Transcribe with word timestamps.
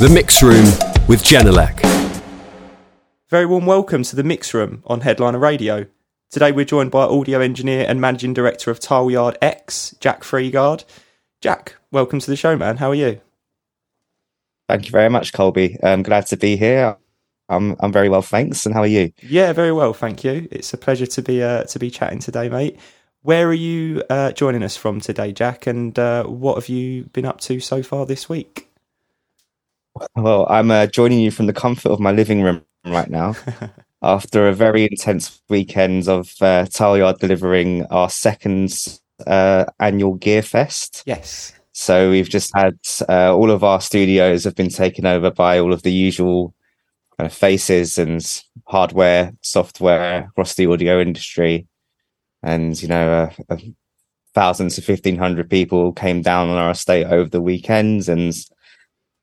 The 0.00 0.08
Mix 0.08 0.42
Room 0.42 0.64
with 1.06 1.22
Genelec. 1.22 1.80
Very 3.28 3.46
warm 3.46 3.64
welcome 3.64 4.02
to 4.02 4.16
the 4.16 4.24
Mix 4.24 4.52
Room 4.52 4.82
on 4.86 5.02
Headliner 5.02 5.38
Radio. 5.38 5.86
Today 6.32 6.50
we're 6.50 6.64
joined 6.64 6.90
by 6.90 7.04
audio 7.04 7.38
engineer 7.38 7.86
and 7.88 8.00
managing 8.00 8.34
director 8.34 8.72
of 8.72 8.80
Tileyard 8.80 9.36
X, 9.40 9.94
Jack 10.00 10.24
Freegard. 10.24 10.82
Jack, 11.40 11.76
welcome 11.92 12.18
to 12.18 12.28
the 12.28 12.34
show, 12.34 12.56
man. 12.56 12.78
How 12.78 12.90
are 12.90 12.96
you? 12.96 13.20
Thank 14.68 14.86
you 14.86 14.90
very 14.90 15.08
much, 15.08 15.32
Colby. 15.32 15.78
I'm 15.80 16.02
glad 16.02 16.26
to 16.26 16.36
be 16.36 16.56
here. 16.56 16.96
I'm 17.48 17.76
I'm 17.78 17.92
very 17.92 18.08
well, 18.08 18.22
thanks. 18.22 18.66
And 18.66 18.74
how 18.74 18.80
are 18.80 18.88
you? 18.88 19.12
Yeah, 19.22 19.52
very 19.52 19.70
well, 19.70 19.92
thank 19.92 20.24
you. 20.24 20.48
It's 20.50 20.74
a 20.74 20.76
pleasure 20.76 21.06
to 21.06 21.22
be 21.22 21.40
uh, 21.40 21.64
to 21.64 21.78
be 21.78 21.88
chatting 21.88 22.18
today, 22.18 22.48
mate. 22.48 22.80
Where 23.22 23.46
are 23.46 23.54
you 23.54 24.02
uh, 24.10 24.32
joining 24.32 24.64
us 24.64 24.76
from 24.76 25.00
today, 25.00 25.30
Jack? 25.30 25.68
And 25.68 25.96
uh, 25.96 26.24
what 26.24 26.56
have 26.56 26.68
you 26.68 27.04
been 27.12 27.26
up 27.26 27.40
to 27.42 27.60
so 27.60 27.84
far 27.84 28.06
this 28.06 28.28
week? 28.28 28.72
Well, 30.16 30.46
I'm 30.48 30.70
uh, 30.70 30.86
joining 30.86 31.20
you 31.20 31.30
from 31.30 31.46
the 31.46 31.52
comfort 31.52 31.90
of 31.90 32.00
my 32.00 32.10
living 32.10 32.42
room 32.42 32.64
right 32.84 33.08
now 33.08 33.36
after 34.02 34.48
a 34.48 34.54
very 34.54 34.84
intense 34.84 35.40
weekend 35.48 36.08
of 36.08 36.34
uh, 36.40 36.64
Tileyard 36.66 37.18
delivering 37.18 37.84
our 37.86 38.10
second 38.10 38.98
uh, 39.26 39.66
annual 39.78 40.14
Gear 40.14 40.42
Fest. 40.42 41.04
Yes. 41.06 41.52
So 41.72 42.10
we've 42.10 42.28
just 42.28 42.52
had 42.54 42.78
uh, 43.08 43.34
all 43.34 43.50
of 43.50 43.62
our 43.64 43.80
studios 43.80 44.44
have 44.44 44.54
been 44.54 44.68
taken 44.68 45.06
over 45.06 45.30
by 45.30 45.58
all 45.58 45.72
of 45.72 45.82
the 45.82 45.92
usual 45.92 46.54
kind 47.16 47.26
of 47.26 47.32
faces 47.32 47.98
and 47.98 48.42
hardware, 48.66 49.32
software 49.42 50.24
across 50.24 50.54
the 50.54 50.66
audio 50.66 51.00
industry, 51.00 51.66
and 52.42 52.80
you 52.80 52.88
know, 52.88 53.30
uh, 53.48 53.54
uh, 53.54 53.58
thousands 54.34 54.78
of 54.78 54.84
fifteen 54.84 55.16
hundred 55.16 55.50
people 55.50 55.92
came 55.92 56.22
down 56.22 56.48
on 56.48 56.58
our 56.58 56.70
estate 56.70 57.06
over 57.06 57.28
the 57.28 57.42
weekends, 57.42 58.08
and 58.08 58.34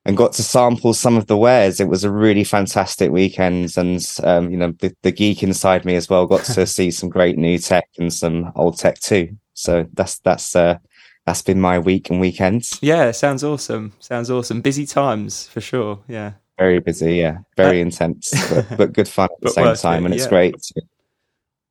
and 0.06 0.18
got 0.18 0.34
to 0.34 0.44
sample 0.44 0.94
some 0.94 1.16
of 1.16 1.28
the 1.28 1.38
wares. 1.38 1.80
It 1.80 1.88
was 1.88 2.04
a 2.04 2.12
really 2.12 2.44
fantastic 2.44 3.12
weekend, 3.12 3.78
and 3.78 4.04
um, 4.24 4.50
you 4.50 4.58
know, 4.58 4.72
the, 4.80 4.96
the 5.04 5.12
geek 5.12 5.44
inside 5.44 5.86
me 5.86 5.96
as 5.96 6.10
well 6.10 6.26
got 6.26 6.44
to 6.46 6.66
see 6.78 6.92
some 6.92 7.10
great 7.10 7.38
new 7.38 7.58
tech 7.58 7.88
and 7.98 8.12
some 8.14 8.52
old 8.56 8.78
tech 8.78 9.00
too. 9.00 9.38
So 9.54 9.86
that's 9.94 10.20
that's 10.20 10.56
uh, 10.56 10.78
that's 11.26 11.42
been 11.42 11.62
my 11.62 11.78
week 11.80 12.10
and 12.10 12.20
weekends. 12.20 12.80
Yeah, 12.82 13.12
sounds 13.12 13.44
awesome. 13.44 13.94
Sounds 14.00 14.32
awesome. 14.32 14.62
Busy 14.62 14.86
times 14.86 15.48
for 15.48 15.62
sure. 15.62 16.00
Yeah. 16.08 16.34
Very 16.58 16.80
busy, 16.80 17.16
yeah. 17.16 17.40
Very 17.58 17.80
uh, 17.80 17.86
intense, 17.86 18.32
but, 18.50 18.78
but, 18.78 18.94
good 18.94 19.08
fun 19.08 19.30
at 19.32 19.42
the 19.42 19.50
same 19.50 19.76
time. 19.76 20.04
It, 20.04 20.06
and 20.06 20.14
it's 20.14 20.26
yeah. 20.26 20.30
great 20.30 20.62
to, 20.62 20.82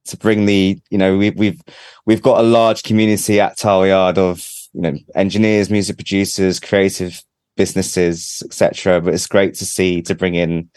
to 0.06 0.16
bring 0.16 0.46
the, 0.46 0.80
you 0.90 0.98
know, 0.98 1.16
we, 1.16 1.30
we've 1.30 1.60
we've 2.06 2.22
got 2.22 2.40
a 2.40 2.42
large 2.42 2.82
community 2.82 3.40
at 3.40 3.56
Tileyard 3.56 4.18
of, 4.18 4.44
you 4.72 4.80
know, 4.80 4.94
engineers, 5.14 5.70
music 5.70 5.96
producers, 5.96 6.58
creative 6.58 7.22
businesses, 7.56 8.42
etc. 8.44 9.00
But 9.00 9.14
it's 9.14 9.26
great 9.26 9.54
to 9.54 9.66
see 9.66 10.02
to 10.02 10.14
bring 10.14 10.34
in 10.34 10.70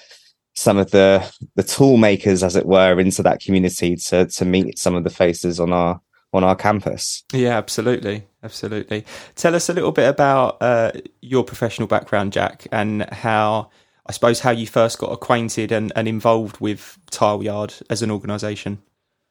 some 0.55 0.77
of 0.77 0.91
the 0.91 1.31
the 1.55 1.63
tool 1.63 1.97
makers, 1.97 2.43
as 2.43 2.55
it 2.55 2.65
were, 2.65 2.99
into 2.99 3.23
that 3.23 3.41
community 3.41 3.95
to 3.95 4.25
to 4.27 4.45
meet 4.45 4.77
some 4.77 4.95
of 4.95 5.03
the 5.03 5.09
faces 5.09 5.59
on 5.59 5.73
our 5.73 6.02
on 6.33 6.43
our 6.43 6.55
campus. 6.55 7.23
Yeah, 7.31 7.57
absolutely, 7.57 8.25
absolutely. 8.43 9.05
Tell 9.35 9.55
us 9.55 9.69
a 9.69 9.73
little 9.73 9.91
bit 9.91 10.09
about 10.09 10.57
uh, 10.61 10.91
your 11.21 11.43
professional 11.43 11.88
background, 11.88 12.33
Jack, 12.33 12.67
and 12.71 13.03
how 13.11 13.69
I 14.05 14.11
suppose 14.11 14.39
how 14.41 14.52
you 14.52 14.67
first 14.67 14.97
got 14.97 15.11
acquainted 15.11 15.71
and, 15.71 15.93
and 15.95 16.08
involved 16.08 16.59
with 16.59 16.97
Tileyard 17.11 17.81
as 17.89 18.02
an 18.02 18.11
organisation. 18.11 18.81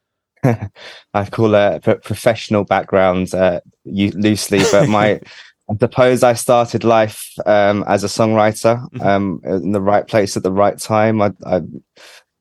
I 0.45 1.25
call 1.31 1.55
it 1.55 1.87
a 1.87 1.97
professional 1.97 2.65
background 2.65 3.35
uh, 3.35 3.61
loosely, 3.85 4.61
but 4.73 4.89
my 4.89 5.21
I 5.71 5.77
suppose 5.79 6.23
I 6.23 6.35
started 6.35 6.85
life 6.85 7.33
um, 7.47 7.85
as 7.87 8.05
a 8.05 8.09
songwriter 8.09 8.89
mm-hmm. 8.91 9.03
um, 9.03 9.41
in 9.45 9.73
the 9.73 9.81
right 9.81 10.07
place 10.07 10.37
at 10.37 10.43
the 10.43 10.53
right 10.53 10.79
time. 10.79 11.23
I, 11.23 11.33
I 11.47 11.63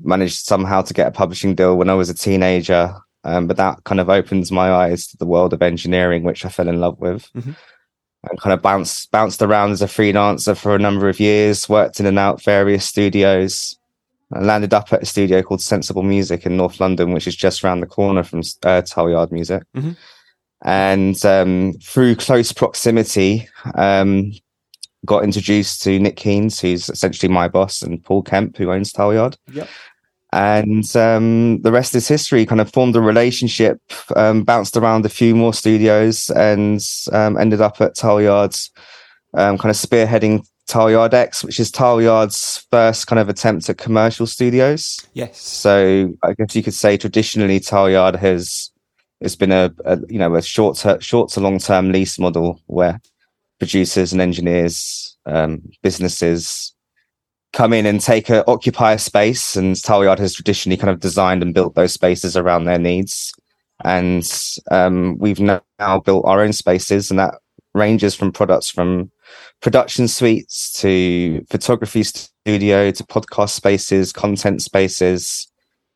managed 0.02 0.46
somehow 0.46 0.82
to 0.82 0.94
get 0.94 1.08
a 1.08 1.12
publishing 1.12 1.56
deal 1.56 1.78
when 1.78 1.90
I 1.90 1.94
was 1.94 2.10
a 2.10 2.14
teenager. 2.14 2.96
Um, 3.24 3.46
but 3.46 3.58
that 3.58 3.84
kind 3.84 4.02
of 4.02 4.10
opens 4.10 4.52
my 4.52 4.72
eyes 4.72 5.08
to 5.08 5.18
the 5.18 5.28
world 5.28 5.54
of 5.54 5.62
engineering, 5.62 6.24
which 6.24 6.44
I 6.44 6.50
fell 6.50 6.68
in 6.68 6.80
love 6.80 7.00
with. 7.00 7.32
Mm-hmm. 7.34 7.52
And 8.24 8.40
kind 8.40 8.54
of 8.54 8.62
bounced 8.62 9.10
bounced 9.10 9.42
around 9.42 9.72
as 9.72 9.82
a 9.82 9.88
freelancer 9.88 10.56
for 10.56 10.76
a 10.76 10.80
number 10.80 11.10
of 11.10 11.20
years, 11.20 11.68
worked 11.68 12.00
in 12.00 12.06
and 12.06 12.20
out 12.20 12.44
various 12.44 12.86
studios. 12.86 13.80
I 14.34 14.40
landed 14.40 14.74
up 14.74 14.94
at 14.94 15.02
a 15.02 15.08
studio 15.08 15.42
called 15.42 15.62
Sensible 15.62 16.04
Music 16.04 16.46
in 16.46 16.56
North 16.56 16.80
London, 16.80 17.14
which 17.14 17.28
is 17.28 17.36
just 17.36 17.64
around 17.64 17.80
the 17.80 17.88
corner 17.88 18.24
from 18.24 18.44
uh, 18.64 18.84
Yard 18.96 19.32
Music. 19.32 19.64
Mm-hmm. 19.76 19.92
And 20.64 21.24
um, 21.26 21.74
through 21.82 22.16
close 22.16 22.52
proximity, 22.52 23.48
um, 23.76 24.32
got 25.06 25.24
introduced 25.24 25.82
to 25.84 26.00
Nick 26.00 26.18
Keynes, 26.18 26.60
who's 26.60 26.88
essentially 26.90 27.32
my 27.32 27.48
boss, 27.48 27.82
and 27.82 28.04
Paul 28.04 28.22
Kemp, 28.22 28.58
who 28.58 28.72
owns 28.72 28.94
Tileyard. 28.94 29.38
Yep 29.52 29.68
and 30.34 30.96
um, 30.96 31.62
the 31.62 31.72
rest 31.72 31.94
is 31.96 32.08
history. 32.08 32.46
Kind 32.46 32.62
of 32.62 32.72
formed 32.72 32.96
a 32.96 33.02
relationship, 33.02 33.82
um, 34.16 34.44
bounced 34.44 34.78
around 34.78 35.06
a 35.06 35.10
few 35.10 35.36
more 35.36 35.54
studios, 35.54 36.30
and 36.30 36.82
um, 37.12 37.38
ended 37.38 37.62
up 37.62 37.82
at 37.82 37.96
Tileyard's, 37.96 38.72
um, 39.34 39.58
kind 39.58 39.70
of 39.70 39.76
spearheading 39.76 40.46
Tileyard 40.70 41.14
X, 41.14 41.44
which 41.44 41.60
is 41.60 41.72
Tileyard's 41.72 42.66
first 42.72 43.08
kind 43.08 43.20
of 43.20 43.28
attempt 43.28 43.70
at 43.70 43.78
commercial 43.78 44.26
studios. 44.26 45.06
Yes. 45.14 45.42
So 45.42 46.14
I 46.24 46.34
guess 46.34 46.56
you 46.56 46.64
could 46.64 46.74
say 46.74 46.96
traditionally 46.96 47.60
Tileyard 47.60 48.18
has 48.18 48.71
it's 49.22 49.36
been 49.36 49.52
a, 49.52 49.72
a 49.86 50.00
you 50.10 50.20
know 50.20 50.36
a 50.36 50.42
short 50.42 50.78
to, 50.78 51.00
short 51.00 51.30
to 51.32 51.40
long 51.40 51.60
term 51.60 51.92
lease 51.92 52.20
model 52.20 52.60
where 52.66 53.00
producers 53.60 54.12
and 54.12 54.22
engineers, 54.22 55.16
um, 55.28 55.62
businesses 55.84 56.74
come 57.54 57.74
in 57.74 57.86
and 57.86 58.02
take 58.02 58.30
a 58.30 58.46
occupy 58.48 58.94
a 58.94 59.00
space 59.00 59.56
and 59.56 59.76
Tileyard 59.76 60.20
has 60.20 60.34
traditionally 60.34 60.78
kind 60.78 60.90
of 60.90 61.00
designed 61.00 61.44
and 61.44 61.54
built 61.54 61.76
those 61.76 61.94
spaces 61.94 62.36
around 62.36 62.66
their 62.66 62.80
needs. 62.80 63.34
And 63.84 64.24
um, 64.72 65.18
we've 65.20 65.40
now 65.40 65.62
built 66.06 66.26
our 66.26 66.42
own 66.42 66.54
spaces 66.54 67.12
and 67.12 67.20
that 67.20 67.36
ranges 67.74 68.16
from 68.16 68.32
products 68.32 68.70
from 68.70 69.12
production 69.62 70.08
suites 70.08 70.72
to 70.82 71.46
photography 71.50 72.04
studio 72.04 72.92
to 72.92 73.04
podcast 73.04 73.52
spaces, 73.52 74.12
content 74.12 74.62
spaces, 74.62 75.51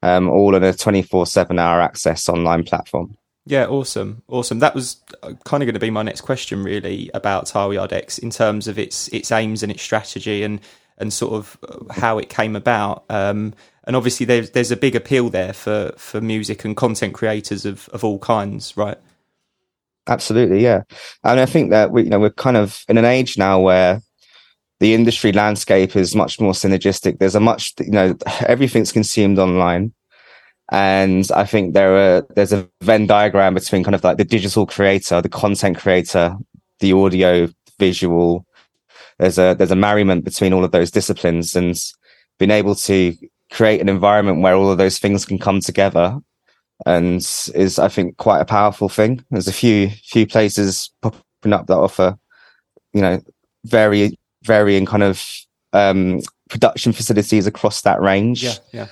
um, 0.06 0.30
all 0.30 0.56
on 0.56 0.64
a 0.64 0.72
24 0.72 1.26
7 1.26 1.58
hour 1.58 1.82
access 1.82 2.30
online 2.30 2.64
platform. 2.64 3.18
Yeah, 3.48 3.66
awesome, 3.66 4.22
awesome. 4.28 4.60
That 4.60 4.76
was 4.76 5.02
uh, 5.24 5.34
kind 5.44 5.64
of 5.64 5.68
going 5.68 5.74
to 5.74 5.80
be 5.80 5.90
my 5.90 6.04
next 6.04 6.22
question, 6.22 6.64
really, 6.64 7.10
about 7.14 7.46
Tileyard 7.46 7.92
X 7.92 8.18
in 8.18 8.30
terms 8.30 8.68
of 8.68 8.80
its 8.80 9.08
its 9.10 9.32
aims 9.32 9.64
and 9.64 9.72
its 9.72 9.82
strategy, 9.82 10.44
and 10.44 10.60
and 10.98 11.12
sort 11.12 11.34
of 11.34 11.58
how 11.92 12.18
it 12.18 12.30
came 12.30 12.56
about. 12.56 13.04
Um, 13.10 13.54
and 13.86 13.96
obviously, 13.96 14.26
there's 14.26 14.52
there's 14.52 14.72
a 14.72 14.78
big 14.78 14.96
appeal 14.96 15.30
there 15.30 15.54
for 15.54 15.92
for 15.98 16.22
music 16.22 16.66
and 16.66 16.76
content 16.76 17.14
creators 17.14 17.66
of 17.66 17.88
of 17.90 18.04
all 18.04 18.20
kinds, 18.20 18.76
right? 18.78 18.98
Absolutely, 20.08 20.64
yeah. 20.64 20.84
And 21.24 21.40
I 21.40 21.46
think 21.46 21.72
that 21.72 21.92
we, 21.92 22.04
you 22.04 22.10
know, 22.10 22.20
we're 22.20 22.30
kind 22.32 22.58
of 22.58 22.84
in 22.88 22.98
an 22.98 23.06
age 23.06 23.38
now 23.38 23.60
where 23.60 24.02
the 24.80 24.94
industry 24.94 25.32
landscape 25.32 25.96
is 25.96 26.16
much 26.16 26.40
more 26.40 26.54
synergistic. 26.54 27.20
There's 27.20 27.36
a 27.36 27.40
much, 27.40 27.74
you 27.80 27.92
know, 27.92 28.16
everything's 28.48 28.92
consumed 28.92 29.40
online. 29.40 29.94
And 30.72 31.30
I 31.36 31.46
think 31.46 31.74
there 31.74 31.96
are 31.96 32.28
there's 32.36 32.54
a 32.54 32.68
Venn 32.82 33.06
diagram 33.06 33.54
between 33.54 33.84
kind 33.84 33.96
of 33.96 34.04
like 34.04 34.18
the 34.18 34.26
digital 34.26 34.66
creator, 34.66 35.22
the 35.22 35.30
content 35.30 35.78
creator, 35.78 36.36
the 36.80 36.94
audio 36.94 37.48
visual, 37.78 38.46
there's 39.18 39.38
a 39.38 39.56
there's 39.58 39.72
a 39.72 39.76
merriment 39.76 40.26
between 40.26 40.54
all 40.54 40.64
of 40.64 40.72
those 40.72 40.92
disciplines 40.92 41.56
and 41.56 41.80
being 42.38 42.52
able 42.52 42.76
to 42.76 43.16
create 43.52 43.80
an 43.80 43.90
environment 43.90 44.42
where 44.42 44.56
all 44.56 44.72
of 44.72 44.78
those 44.78 45.00
things 45.00 45.26
can 45.26 45.40
come 45.40 45.62
together 45.62 46.18
and 46.86 47.22
is 47.56 47.80
I 47.80 47.88
think 47.88 48.18
quite 48.18 48.42
a 48.42 48.46
powerful 48.46 48.90
thing. 48.90 49.24
There's 49.32 49.48
a 49.48 49.54
few 49.54 49.90
few 49.90 50.28
places 50.28 50.92
popping 51.02 51.54
up 51.54 51.68
that 51.68 51.78
offer, 51.78 52.18
you 52.94 53.02
know, 53.02 53.22
very 53.64 54.18
varying 54.46 54.86
kind 54.86 55.04
of 55.04 55.26
um, 55.74 56.22
production 56.50 56.94
facilities 56.94 57.48
across 57.48 57.82
that 57.82 58.00
range. 58.02 58.44
Yeah, 58.44 58.56
yeah. 58.72 58.88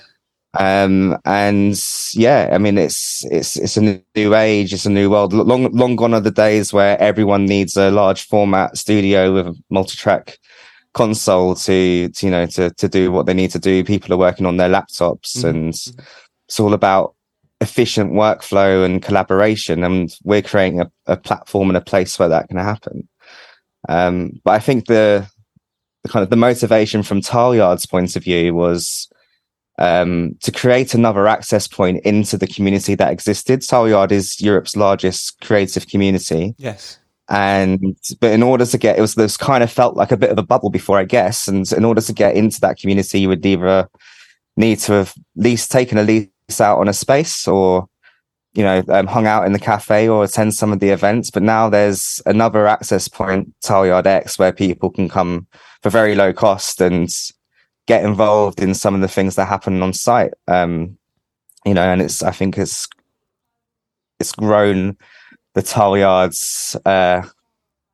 Um, 0.56 1.18
and 1.24 1.82
yeah, 2.14 2.50
I 2.52 2.58
mean, 2.58 2.78
it's, 2.78 3.24
it's, 3.30 3.56
it's 3.56 3.76
a 3.76 4.00
new 4.14 4.34
age. 4.34 4.72
It's 4.72 4.86
a 4.86 4.90
new 4.90 5.10
world. 5.10 5.32
Long, 5.32 5.72
long 5.72 5.96
gone 5.96 6.14
are 6.14 6.20
the 6.20 6.30
days 6.30 6.72
where 6.72 6.96
everyone 7.00 7.46
needs 7.46 7.76
a 7.76 7.90
large 7.90 8.26
format 8.28 8.76
studio 8.76 9.34
with 9.34 9.48
a 9.48 9.62
multi-track 9.70 10.38
console 10.92 11.56
to, 11.56 12.08
to, 12.08 12.26
you 12.26 12.30
know, 12.30 12.46
to, 12.46 12.70
to 12.70 12.88
do 12.88 13.10
what 13.10 13.26
they 13.26 13.34
need 13.34 13.50
to 13.50 13.58
do. 13.58 13.82
People 13.82 14.14
are 14.14 14.18
working 14.18 14.46
on 14.46 14.56
their 14.56 14.68
laptops 14.68 15.38
mm-hmm. 15.38 15.48
and 15.48 15.74
it's 16.48 16.60
all 16.60 16.72
about 16.72 17.16
efficient 17.60 18.12
workflow 18.12 18.84
and 18.84 19.02
collaboration. 19.02 19.82
And 19.82 20.16
we're 20.22 20.42
creating 20.42 20.80
a, 20.80 20.90
a 21.06 21.16
platform 21.16 21.68
and 21.68 21.76
a 21.76 21.80
place 21.80 22.16
where 22.16 22.28
that 22.28 22.46
can 22.48 22.58
happen. 22.58 23.08
Um, 23.88 24.40
but 24.44 24.52
I 24.52 24.60
think 24.60 24.86
the, 24.86 25.28
the 26.04 26.08
kind 26.08 26.22
of 26.22 26.30
the 26.30 26.36
motivation 26.36 27.02
from 27.02 27.20
Tileyard's 27.20 27.86
point 27.86 28.14
of 28.14 28.22
view 28.22 28.54
was, 28.54 29.08
um, 29.78 30.36
to 30.42 30.52
create 30.52 30.94
another 30.94 31.26
access 31.26 31.66
point 31.66 32.04
into 32.04 32.38
the 32.38 32.46
community 32.46 32.94
that 32.94 33.12
existed. 33.12 33.60
Tileyard 33.60 34.12
is 34.12 34.40
Europe's 34.40 34.76
largest 34.76 35.40
creative 35.40 35.88
community. 35.88 36.54
Yes. 36.58 36.98
And 37.28 37.96
but 38.20 38.32
in 38.32 38.42
order 38.42 38.66
to 38.66 38.78
get 38.78 38.98
it 38.98 39.00
was 39.00 39.14
this 39.14 39.36
kind 39.36 39.64
of 39.64 39.72
felt 39.72 39.96
like 39.96 40.12
a 40.12 40.16
bit 40.16 40.30
of 40.30 40.38
a 40.38 40.42
bubble 40.42 40.70
before, 40.70 40.98
I 40.98 41.04
guess. 41.04 41.48
And 41.48 41.70
in 41.72 41.84
order 41.84 42.02
to 42.02 42.12
get 42.12 42.36
into 42.36 42.60
that 42.60 42.78
community, 42.78 43.20
you 43.20 43.28
would 43.28 43.44
either 43.44 43.88
need 44.56 44.78
to 44.80 44.92
have 44.92 45.14
at 45.16 45.42
least 45.42 45.72
taken 45.72 45.98
a 45.98 46.02
lease 46.02 46.28
out 46.60 46.78
on 46.78 46.88
a 46.88 46.92
space 46.92 47.48
or 47.48 47.88
you 48.52 48.62
know 48.62 48.82
um, 48.88 49.06
hung 49.06 49.26
out 49.26 49.46
in 49.46 49.52
the 49.52 49.58
cafe 49.58 50.08
or 50.08 50.24
attend 50.24 50.54
some 50.54 50.72
of 50.72 50.78
the 50.78 50.90
events 50.90 51.30
but 51.30 51.42
now 51.42 51.68
there's 51.68 52.22
another 52.26 52.66
access 52.66 53.08
point 53.08 53.52
Tileyard 53.64 54.06
X 54.06 54.38
where 54.38 54.52
people 54.52 54.90
can 54.90 55.08
come 55.08 55.46
for 55.84 55.90
very 55.90 56.14
low 56.14 56.32
cost 56.32 56.80
and 56.80 57.14
get 57.86 58.02
involved 58.02 58.58
in 58.58 58.74
some 58.74 58.94
of 58.94 59.02
the 59.02 59.08
things 59.08 59.36
that 59.36 59.46
happen 59.46 59.82
on 59.82 59.92
site 59.92 60.32
um 60.48 60.96
you 61.66 61.74
know 61.74 61.82
and 61.82 62.00
it's 62.00 62.22
i 62.22 62.30
think 62.30 62.56
it's 62.56 62.88
it's 64.18 64.32
grown 64.32 64.96
the 65.52 65.60
Tileyards 65.60 66.74
uh 66.86 67.28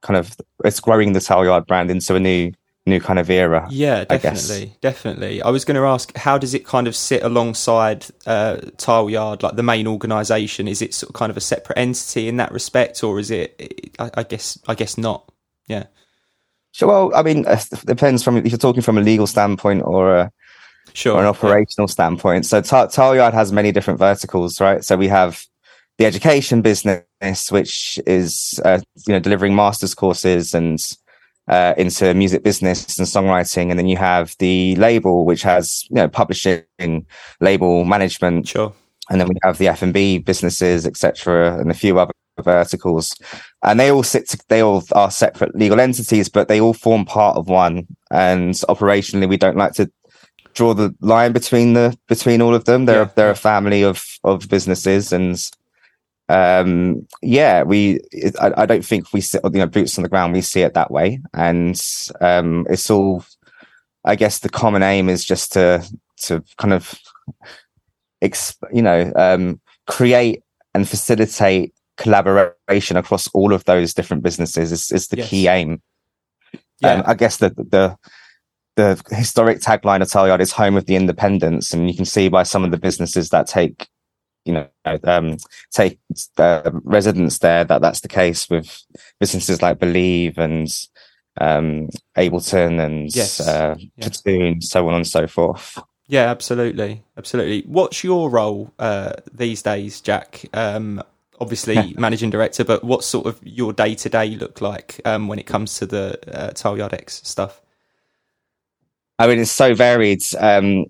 kind 0.03 0.17
of 0.17 0.37
it's 0.65 0.79
growing 0.79 1.15
the 1.15 1.19
Tileyard 1.19 1.67
brand 1.67 1.91
into 1.91 2.15
a 2.15 2.21
new 2.21 2.53
new 2.87 3.01
kind 3.01 3.19
of 3.19 3.29
era. 3.29 3.69
Yeah, 3.71 4.05
definitely, 4.05 4.75
definitely. 4.81 5.43
I 5.43 5.51
was 5.51 5.67
going 5.67 5.77
to 5.77 5.83
ask, 5.83 6.17
how 6.17 6.39
does 6.39 6.55
it 6.55 6.65
kind 6.65 6.89
of 6.89 6.97
sit 6.97 7.23
alongside 7.23 8.07
uh, 8.27 8.57
Tileyard, 8.79 9.43
like 9.43 9.57
the 9.57 9.63
main 9.63 9.87
organisation? 9.87 10.67
Is 10.67 10.81
it 10.81 10.95
sort 10.95 11.11
of 11.11 11.15
kind 11.15 11.31
of 11.31 11.37
a 11.37 11.43
separate 11.43 11.79
entity 11.79 12.27
in 12.27 12.39
that 12.39 12.51
respect, 12.53 13.05
or 13.05 13.19
is 13.19 13.31
it? 13.31 13.93
I, 13.99 14.11
I 14.15 14.23
guess, 14.23 14.59
I 14.67 14.75
guess 14.75 14.97
not. 14.97 15.31
Yeah. 15.69 15.85
So, 16.73 16.87
well, 16.87 17.13
I 17.15 17.23
mean, 17.23 17.45
it 17.47 17.69
depends 17.85 18.23
from 18.23 18.37
if 18.37 18.51
you're 18.51 18.59
talking 18.59 18.83
from 18.83 18.99
a 18.99 19.01
legal 19.01 19.27
standpoint 19.27 19.83
or 19.83 20.17
a 20.17 20.33
sure 20.93 21.17
or 21.17 21.21
an 21.21 21.27
operational 21.27 21.89
yeah. 21.89 21.93
standpoint. 21.93 22.47
So, 22.47 22.61
Tileyard 22.61 23.33
has 23.33 23.53
many 23.53 23.73
different 23.73 23.99
verticals, 23.99 24.61
right? 24.61 24.85
So 24.85 24.97
we 24.97 25.09
have 25.09 25.45
the 25.99 26.07
education 26.07 26.63
business, 26.63 27.05
which 27.51 28.01
is 28.07 28.59
uh, 28.65 28.81
you 29.07 29.13
know 29.13 29.21
delivering 29.21 29.55
masters 29.55 29.95
courses 29.95 30.55
and 30.55 30.81
uh, 31.49 31.75
into 31.77 32.15
music 32.15 32.43
business 32.43 32.99
and 32.99 33.07
songwriting, 33.07 33.71
and 33.71 33.79
then 33.79 33.89
you 33.89 33.97
have 33.97 34.35
the 34.39 34.77
label, 34.77 35.27
which 35.27 35.43
has 35.43 35.85
you 35.91 35.97
know 35.97 36.09
publishing, 36.09 36.65
label 37.41 37.85
management, 37.85 38.49
sure, 38.49 38.73
and 39.11 39.21
then 39.21 39.29
we 39.29 39.35
have 39.43 39.59
the 39.59 39.69
F 39.69 39.83
and 39.83 39.93
B 39.93 40.19
businesses, 40.19 40.87
etc., 40.87 41.59
and 41.59 41.71
a 41.71 41.75
few 41.75 41.99
other 41.99 42.13
verticals, 42.41 43.15
and 43.63 43.79
they 43.79 43.91
all 43.91 44.03
sit. 44.03 44.29
To, 44.29 44.39
they 44.49 44.63
all 44.63 44.83
are 44.93 45.11
separate 45.11 45.55
legal 45.55 45.81
entities, 45.81 46.29
but 46.29 46.49
they 46.49 46.61
all 46.61 46.75
form 46.75 47.05
part 47.05 47.37
of 47.37 47.49
one. 47.49 47.87
And 48.11 48.55
operationally, 48.69 49.29
we 49.29 49.37
don't 49.37 49.57
like 49.57 49.73
to 49.75 49.91
draw 50.55 50.75
the 50.75 50.95
line 51.01 51.33
between 51.33 51.75
the 51.75 51.97
between 52.09 52.43
all 52.43 52.55
of 52.55 52.65
them. 52.65 52.87
They're 52.87 53.03
yeah. 53.03 53.11
they're 53.15 53.31
a 53.31 53.37
family 53.37 53.83
of 53.83 54.05
of 54.25 54.49
businesses, 54.49 55.13
and 55.13 55.39
um, 56.31 57.09
yeah, 57.23 57.65
we, 57.65 57.99
I, 58.41 58.53
I, 58.59 58.67
don't 58.67 58.85
think 58.85 59.13
we 59.13 59.21
sit, 59.21 59.41
you 59.43 59.51
know, 59.51 59.67
boots 59.67 59.99
on 59.99 60.05
the 60.05 60.09
ground, 60.09 60.33
we 60.33 60.43
see 60.43 60.61
it 60.61 60.75
that 60.75 60.93
way. 60.93 61.19
And, 61.35 61.81
um, 62.21 62.69
it's 62.71 62.89
all, 62.89 63.25
I 64.05 64.15
guess 64.15 64.39
the 64.39 64.49
common 64.49 64.85
aim 64.85 65.09
is 65.09 65.25
just 65.25 65.53
to, 65.55 65.85
to 66.19 66.45
kind 66.57 66.73
of, 66.73 66.95
exp, 68.23 68.59
you 68.73 68.81
know, 68.81 69.11
um, 69.17 69.61
create 69.89 70.45
and 70.73 70.89
facilitate 70.89 71.75
collaboration 72.01 72.97
across 72.97 73.29
all 73.29 73.53
of 73.53 73.65
those 73.65 73.95
different 73.95 74.23
businesses 74.23 74.73
is, 74.73 74.91
is 74.91 75.09
the 75.09 75.19
yes. 75.19 75.29
key 75.29 75.47
aim. 75.47 75.83
Yeah. 76.81 76.95
Um, 76.95 77.03
I 77.07 77.15
guess 77.15 77.37
the, 77.37 77.51
the, 77.51 77.97
the 78.77 79.01
historic 79.15 79.61
tagline 79.61 80.03
of 80.03 80.09
Tileyard 80.09 80.41
is 80.41 80.53
home 80.53 80.77
of 80.77 80.87
the 80.87 80.97
independents. 80.97 81.73
And 81.73 81.89
you 81.89 81.95
can 81.95 82.07
see 82.07 82.29
by 82.29 82.43
some 82.43 82.65
of 82.65 82.71
the 82.71 82.79
businesses 82.79 83.29
that 83.29 83.47
take 83.47 83.87
you 84.47 84.55
know 84.55 84.69
um, 85.05 85.37
take 85.71 85.99
uh, 86.39 86.71
residents 86.85 87.39
there 87.41 87.63
that 87.65 87.83
that's 87.83 88.01
the 88.01 88.09
case 88.09 88.49
with 88.49 88.83
businesses 89.19 89.61
like 89.61 89.79
Believe 89.79 90.39
and 90.39 90.67
um, 91.41 91.89
Ableton 92.17 92.85
and 92.85 93.15
yes. 93.15 93.41
uh, 93.41 93.77
Platoon, 94.01 94.61
so 94.63 94.89
on 94.89 94.95
and 94.95 95.07
so 95.07 95.27
forth. 95.27 95.79
Yeah, 96.07 96.29
absolutely, 96.29 97.05
absolutely. 97.17 97.63
What's 97.71 98.03
your 98.03 98.31
role 98.31 98.73
uh, 98.79 99.13
these 99.33 99.63
days, 99.63 100.01
Jack? 100.01 100.45
Um, 100.53 101.03
obviously, 101.41 101.95
managing 101.99 102.31
director, 102.31 102.65
but 102.65 102.85
what 102.85 103.03
sort 103.05 103.27
of 103.27 103.41
your 103.43 103.73
day 103.73 103.95
to 103.95 104.09
day 104.09 104.37
look 104.37 104.61
like 104.61 105.01
um, 105.05 105.29
when 105.29 105.39
it 105.39 105.47
comes 105.47 105.79
to 105.79 105.87
the 105.87 106.19
uh, 106.33 106.51
Tileyard 106.51 106.93
X 106.93 107.21
stuff? 107.25 107.61
I 109.19 109.27
mean, 109.27 109.39
it's 109.39 109.51
so 109.51 109.75
varied. 109.75 110.23
Um, 110.39 110.87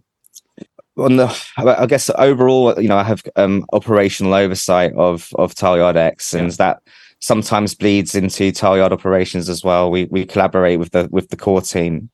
on 0.97 1.17
the 1.17 1.51
I 1.57 1.87
guess 1.87 2.11
overall, 2.17 2.81
you 2.81 2.89
know, 2.89 2.99
I 2.99 3.05
have 3.05 3.23
um, 3.37 3.65
operational 3.73 4.35
oversight 4.35 4.93
of 4.95 5.31
of 5.37 5.55
Tileyard 5.55 5.97
X, 5.97 6.35
and 6.35 6.51
yeah. 6.51 6.57
that 6.57 6.83
sometimes 7.21 7.75
bleeds 7.75 8.15
into 8.15 8.53
Tileyard 8.53 8.93
operations 8.93 9.49
as 9.49 9.65
well. 9.65 9.91
We 9.91 10.05
we 10.07 10.27
collaborate 10.27 10.79
with 10.79 10.91
the 10.91 11.09
with 11.11 11.31
the 11.31 11.37
core 11.37 11.63
team, 11.63 12.11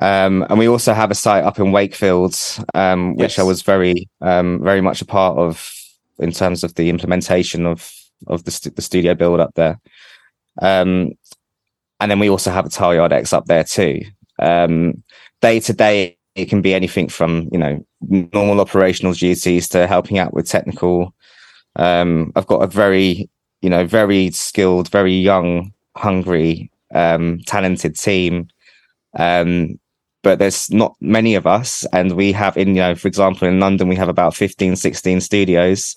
um, 0.00 0.46
and 0.48 0.58
we 0.58 0.68
also 0.68 0.92
have 0.94 1.10
a 1.10 1.14
site 1.14 1.44
up 1.44 1.58
in 1.58 1.72
Wakefield, 1.72 2.36
um, 2.74 3.16
which 3.16 3.36
yes. 3.36 3.38
I 3.38 3.42
was 3.42 3.62
very 3.62 4.08
um, 4.20 4.62
very 4.62 4.80
much 4.80 5.02
a 5.02 5.06
part 5.06 5.38
of 5.38 5.72
in 6.18 6.32
terms 6.32 6.64
of 6.64 6.74
the 6.74 6.88
implementation 6.88 7.66
of 7.66 7.92
of 8.28 8.44
the 8.44 8.50
st- 8.50 8.76
the 8.76 8.82
studio 8.82 9.14
build 9.14 9.40
up 9.40 9.54
there. 9.54 9.80
Um, 10.62 11.12
and 12.00 12.10
then 12.10 12.18
we 12.18 12.30
also 12.30 12.50
have 12.50 12.66
a 12.66 12.70
Tileyard 12.70 13.12
X 13.12 13.32
up 13.32 13.46
there 13.46 13.64
too. 13.64 14.02
Um, 14.38 15.02
day 15.40 15.60
to 15.60 15.72
day 15.72 16.16
it 16.36 16.50
can 16.50 16.60
be 16.60 16.74
anything 16.74 17.08
from 17.08 17.48
you 17.50 17.58
know 17.58 17.84
normal 18.32 18.60
operational 18.60 19.12
duties 19.12 19.68
to 19.68 19.86
helping 19.86 20.18
out 20.18 20.32
with 20.32 20.48
technical 20.48 21.14
um, 21.76 22.32
i've 22.36 22.46
got 22.46 22.62
a 22.62 22.66
very 22.66 23.28
you 23.62 23.70
know 23.70 23.84
very 23.86 24.30
skilled 24.30 24.88
very 24.90 25.14
young 25.14 25.72
hungry 25.96 26.70
um, 26.94 27.40
talented 27.46 27.96
team 27.96 28.48
um, 29.18 29.78
but 30.26 30.40
there's 30.40 30.68
not 30.72 30.96
many 31.00 31.36
of 31.36 31.46
us 31.46 31.86
and 31.92 32.16
we 32.16 32.32
have 32.32 32.56
in 32.56 32.70
you 32.70 32.82
know 32.82 32.96
for 32.96 33.06
example 33.06 33.46
in 33.46 33.60
london 33.60 33.86
we 33.86 33.94
have 33.94 34.08
about 34.08 34.34
15 34.34 34.74
16 34.74 35.20
studios 35.20 35.94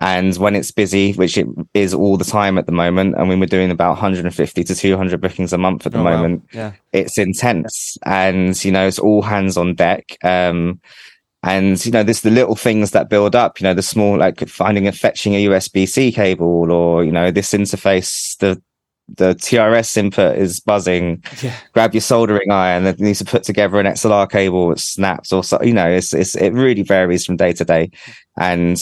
and 0.00 0.34
when 0.36 0.56
it's 0.56 0.70
busy, 0.70 1.12
which 1.12 1.36
it 1.36 1.46
is 1.74 1.92
all 1.92 2.16
the 2.16 2.24
time 2.24 2.56
at 2.56 2.66
the 2.66 2.72
moment, 2.72 3.14
and 3.16 3.28
when 3.28 3.38
we're 3.38 3.46
doing 3.46 3.70
about 3.70 3.90
150 3.90 4.64
to 4.64 4.74
200 4.74 5.20
bookings 5.20 5.52
a 5.52 5.58
month 5.58 5.86
at 5.86 5.92
the 5.92 5.98
oh, 5.98 6.04
moment, 6.04 6.42
wow. 6.54 6.60
yeah. 6.60 6.72
it's 6.92 7.18
intense. 7.18 7.98
And, 8.04 8.64
you 8.64 8.72
know, 8.72 8.86
it's 8.86 8.98
all 8.98 9.22
hands 9.22 9.56
on 9.56 9.74
deck. 9.74 10.16
Um, 10.24 10.80
and, 11.42 11.84
you 11.84 11.92
know, 11.92 12.02
there's 12.02 12.22
the 12.22 12.30
little 12.30 12.56
things 12.56 12.92
that 12.92 13.10
build 13.10 13.36
up, 13.36 13.60
you 13.60 13.64
know, 13.64 13.74
the 13.74 13.82
small, 13.82 14.16
like 14.16 14.48
finding 14.48 14.86
and 14.86 14.96
fetching 14.96 15.34
a 15.34 15.46
USB 15.46 15.86
C 15.86 16.10
cable 16.10 16.72
or, 16.72 17.04
you 17.04 17.12
know, 17.12 17.30
this 17.30 17.52
interface, 17.52 18.36
the, 18.38 18.60
the 19.16 19.34
TRS 19.34 19.96
input 19.96 20.36
is 20.36 20.60
buzzing. 20.60 21.22
Yeah. 21.42 21.54
Grab 21.72 21.94
your 21.94 22.00
soldering 22.00 22.50
iron 22.50 22.84
that 22.84 23.00
needs 23.00 23.18
to 23.18 23.24
put 23.24 23.42
together 23.42 23.78
an 23.78 23.86
XLR 23.86 24.30
cable. 24.30 24.72
It 24.72 24.78
snaps 24.78 25.32
or 25.32 25.44
so, 25.44 25.62
you 25.62 25.74
know, 25.74 25.88
it's, 25.88 26.14
it's, 26.14 26.34
it 26.34 26.50
really 26.50 26.82
varies 26.82 27.24
from 27.24 27.36
day 27.36 27.52
to 27.52 27.64
day. 27.64 27.90
And 28.36 28.80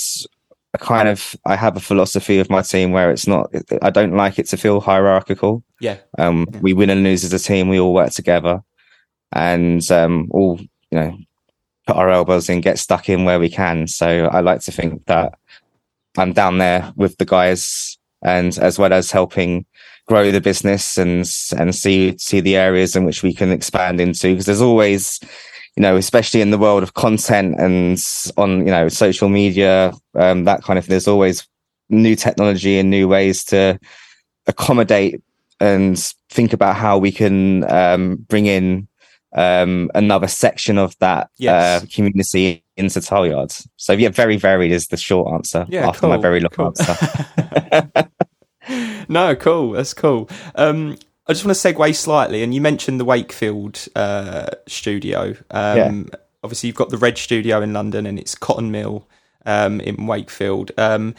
I 0.72 0.78
kind 0.78 1.08
of 1.08 1.34
I 1.46 1.56
have 1.56 1.76
a 1.76 1.80
philosophy 1.80 2.38
of 2.38 2.48
my 2.48 2.62
team 2.62 2.92
where 2.92 3.10
it's 3.10 3.26
not 3.26 3.52
I 3.82 3.90
don't 3.90 4.16
like 4.16 4.38
it 4.38 4.46
to 4.48 4.56
feel 4.56 4.80
hierarchical. 4.80 5.64
Yeah. 5.80 5.98
Um 6.18 6.46
yeah. 6.52 6.60
we 6.60 6.72
win 6.74 6.90
and 6.90 7.02
lose 7.02 7.24
as 7.24 7.32
a 7.32 7.38
team, 7.38 7.68
we 7.68 7.80
all 7.80 7.92
work 7.92 8.12
together 8.12 8.62
and 9.32 9.88
um 9.90 10.28
all, 10.30 10.60
you 10.60 10.68
know, 10.92 11.18
put 11.86 11.96
our 11.96 12.10
elbows 12.10 12.48
in, 12.48 12.60
get 12.60 12.78
stuck 12.78 13.08
in 13.08 13.24
where 13.24 13.40
we 13.40 13.48
can. 13.48 13.88
So 13.88 14.26
I 14.26 14.40
like 14.40 14.60
to 14.62 14.72
think 14.72 15.06
that 15.06 15.34
I'm 16.16 16.32
down 16.32 16.58
there 16.58 16.92
with 16.94 17.16
the 17.18 17.24
guys 17.24 17.98
and 18.22 18.56
as 18.58 18.78
well 18.78 18.92
as 18.92 19.10
helping 19.10 19.66
grow 20.10 20.32
the 20.32 20.40
business 20.40 20.98
and 20.98 21.24
and 21.56 21.74
see 21.74 22.18
see 22.18 22.40
the 22.40 22.56
areas 22.56 22.96
in 22.96 23.04
which 23.04 23.22
we 23.22 23.32
can 23.32 23.50
expand 23.52 24.00
into 24.00 24.32
because 24.32 24.46
there's 24.46 24.60
always 24.60 25.20
you 25.76 25.82
know, 25.82 25.96
especially 25.96 26.40
in 26.40 26.50
the 26.50 26.58
world 26.58 26.82
of 26.82 26.94
content 26.94 27.54
and 27.58 28.04
on, 28.36 28.58
you 28.66 28.72
know, 28.72 28.88
social 28.88 29.28
media, 29.28 29.92
um, 30.14 30.44
that 30.44 30.62
kind 30.62 30.78
of 30.78 30.84
thing, 30.84 30.90
there's 30.90 31.08
always 31.08 31.46
new 31.88 32.16
technology 32.16 32.78
and 32.78 32.90
new 32.90 33.06
ways 33.08 33.44
to 33.44 33.78
accommodate 34.46 35.22
and 35.60 36.12
think 36.28 36.52
about 36.52 36.76
how 36.76 36.98
we 36.98 37.12
can 37.12 37.70
um, 37.70 38.16
bring 38.28 38.46
in 38.46 38.88
um, 39.34 39.90
another 39.94 40.26
section 40.26 40.76
of 40.76 40.96
that 40.98 41.30
yes. 41.38 41.82
uh, 41.82 41.86
community 41.92 42.64
into 42.76 43.00
Tileyards. 43.00 43.66
So 43.76 43.92
yeah, 43.92 44.08
very 44.08 44.36
varied 44.36 44.72
is 44.72 44.88
the 44.88 44.96
short 44.96 45.32
answer 45.32 45.66
yeah, 45.68 45.86
after 45.88 46.00
cool, 46.00 46.10
my 46.10 46.16
very 46.16 46.40
long 46.40 46.50
cool. 46.50 46.66
answer. 46.66 48.08
no, 49.08 49.36
cool. 49.36 49.72
That's 49.72 49.94
cool. 49.94 50.28
Um, 50.54 50.96
I 51.26 51.32
just 51.32 51.44
want 51.44 51.56
to 51.56 51.72
segue 51.72 51.94
slightly, 51.94 52.42
and 52.42 52.54
you 52.54 52.60
mentioned 52.60 52.98
the 52.98 53.04
Wakefield 53.04 53.86
uh, 53.94 54.50
studio. 54.66 55.36
Um, 55.50 56.08
yeah. 56.12 56.18
Obviously, 56.42 56.68
you've 56.68 56.76
got 56.76 56.90
the 56.90 56.96
Red 56.96 57.18
Studio 57.18 57.60
in 57.60 57.72
London, 57.72 58.06
and 58.06 58.18
it's 58.18 58.34
Cotton 58.34 58.70
Mill 58.70 59.06
um, 59.46 59.80
in 59.80 60.06
Wakefield. 60.06 60.72
Um, 60.76 61.14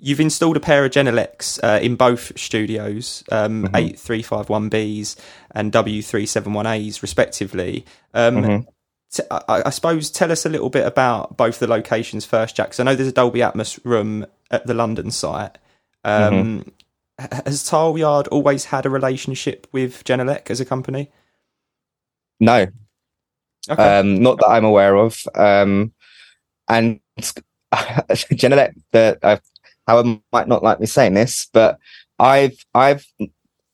you've 0.00 0.20
installed 0.20 0.56
a 0.56 0.60
pair 0.60 0.84
of 0.84 0.90
Genelecs 0.90 1.62
uh, 1.62 1.80
in 1.80 1.96
both 1.96 2.36
studios, 2.38 3.22
um, 3.30 3.64
mm-hmm. 3.64 3.74
8351Bs 3.74 5.16
and 5.52 5.72
W371As, 5.72 7.00
respectively. 7.00 7.84
Um, 8.12 8.36
mm-hmm. 8.36 8.68
I 9.30 9.70
suppose 9.70 10.10
tell 10.10 10.32
us 10.32 10.44
a 10.44 10.48
little 10.48 10.70
bit 10.70 10.84
about 10.84 11.36
both 11.36 11.60
the 11.60 11.68
locations 11.68 12.24
first, 12.24 12.56
Jack. 12.56 12.68
Because 12.68 12.80
I 12.80 12.82
know 12.82 12.96
there's 12.96 13.08
a 13.08 13.12
Dolby 13.12 13.38
Atmos 13.38 13.78
room 13.84 14.26
at 14.50 14.66
the 14.66 14.74
London 14.74 15.12
site. 15.12 15.56
Um, 16.02 16.32
mm-hmm 16.32 16.70
has 17.18 17.68
Tileyard 17.68 18.28
always 18.30 18.66
had 18.66 18.86
a 18.86 18.90
relationship 18.90 19.66
with 19.72 20.04
Genelec 20.04 20.50
as 20.50 20.60
a 20.60 20.64
company? 20.64 21.10
No, 22.40 22.66
okay. 23.68 23.98
um, 23.98 24.22
not 24.22 24.38
that 24.38 24.48
I'm 24.48 24.64
aware 24.64 24.96
of. 24.96 25.20
Um, 25.34 25.92
and 26.68 27.00
Genelec, 27.72 28.74
the 28.92 29.18
uh, 29.22 29.36
Howard 29.86 30.20
might 30.32 30.48
not 30.48 30.62
like 30.62 30.80
me 30.80 30.86
saying 30.86 31.14
this, 31.14 31.48
but 31.52 31.78
I've 32.18 32.64
I've 32.74 33.06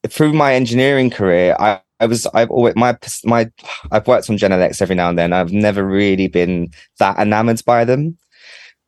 through 0.09 0.33
my 0.33 0.55
engineering 0.55 1.11
career, 1.11 1.57
I, 1.59 1.81
I 2.01 2.07
was 2.07 2.27
I've 2.35 2.51
always 2.51 2.75
my 2.77 2.97
my 3.25 3.51
I've 3.91 4.07
worked 4.07 4.31
on 4.31 4.39
Genelecs 4.39 4.83
every 4.83 4.95
now 4.95 5.09
and 5.09 5.19
then. 5.19 5.33
I've 5.33 5.53
never 5.53 5.85
really 5.87 6.29
been 6.29 6.71
that 6.99 7.19
enamored 7.19 7.63
by 7.65 7.85
them. 7.85 8.17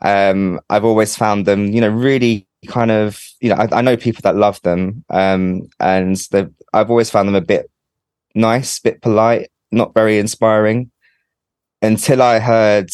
Um, 0.00 0.60
I've 0.68 0.84
always 0.84 1.14
found 1.16 1.46
them, 1.46 1.72
you 1.72 1.80
know, 1.80 1.88
really 1.88 2.46
kind 2.66 2.90
of, 2.90 3.20
you 3.40 3.48
know, 3.48 3.56
I, 3.56 3.78
I 3.78 3.80
know 3.80 3.96
people 3.96 4.22
that 4.22 4.36
love 4.36 4.60
them, 4.62 5.04
um, 5.10 5.68
and 5.80 6.16
I've 6.72 6.90
always 6.90 7.10
found 7.10 7.28
them 7.28 7.34
a 7.34 7.40
bit 7.40 7.70
nice, 8.34 8.78
bit 8.78 9.02
polite, 9.02 9.50
not 9.70 9.94
very 9.94 10.18
inspiring. 10.18 10.90
Until 11.80 12.22
I 12.22 12.38
heard 12.38 12.90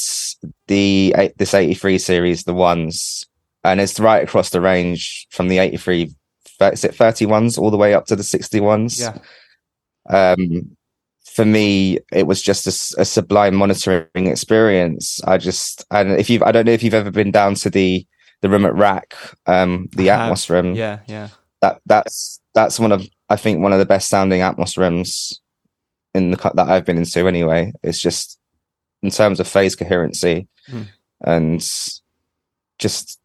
the 0.66 1.14
this 1.36 1.52
eighty 1.52 1.74
three 1.74 1.98
series, 1.98 2.44
the 2.44 2.54
ones, 2.54 3.26
and 3.62 3.80
it's 3.80 4.00
right 4.00 4.24
across 4.24 4.48
the 4.48 4.62
range 4.62 5.26
from 5.30 5.48
the 5.48 5.58
eighty 5.58 5.76
three, 5.76 6.14
is 6.60 6.84
it 6.84 6.94
thirty 6.94 7.26
ones 7.26 7.58
all 7.58 7.70
the 7.70 7.76
way 7.76 7.92
up 7.92 8.06
to 8.06 8.16
the 8.16 8.22
sixty 8.22 8.60
ones. 8.60 8.98
Yeah. 8.98 9.18
Um, 10.08 10.76
for 11.38 11.44
me, 11.44 11.98
it 12.10 12.26
was 12.26 12.42
just 12.42 12.66
a, 12.66 13.00
a, 13.00 13.04
sublime 13.04 13.54
monitoring 13.54 14.26
experience. 14.26 15.20
I 15.24 15.38
just, 15.38 15.84
and 15.92 16.12
if 16.12 16.28
you've, 16.28 16.42
I 16.42 16.50
don't 16.50 16.64
know 16.64 16.72
if 16.72 16.82
you've 16.82 16.94
ever 16.94 17.12
been 17.12 17.30
down 17.30 17.54
to 17.56 17.70
the 17.70 18.04
the 18.40 18.48
room 18.48 18.64
at 18.64 18.74
Rack, 18.74 19.14
um, 19.46 19.88
the 19.92 20.10
I 20.10 20.16
Atmos 20.16 20.48
room. 20.48 20.74
Yeah, 20.74 21.00
yeah. 21.06 21.28
That 21.60 21.80
that's 21.86 22.40
that's 22.54 22.78
one 22.78 22.92
of 22.92 23.06
I 23.28 23.36
think 23.36 23.60
one 23.60 23.72
of 23.72 23.78
the 23.78 23.86
best 23.86 24.08
sounding 24.08 24.40
Atmos 24.40 24.76
rooms 24.76 25.40
in 26.14 26.30
the 26.30 26.36
cut 26.36 26.56
that 26.56 26.68
I've 26.68 26.84
been 26.84 26.98
into. 26.98 27.26
Anyway, 27.26 27.72
it's 27.82 28.00
just 28.00 28.38
in 29.02 29.10
terms 29.10 29.40
of 29.40 29.46
phase 29.46 29.76
coherency 29.76 30.48
mm. 30.70 30.86
and 31.20 31.60
just 32.78 33.20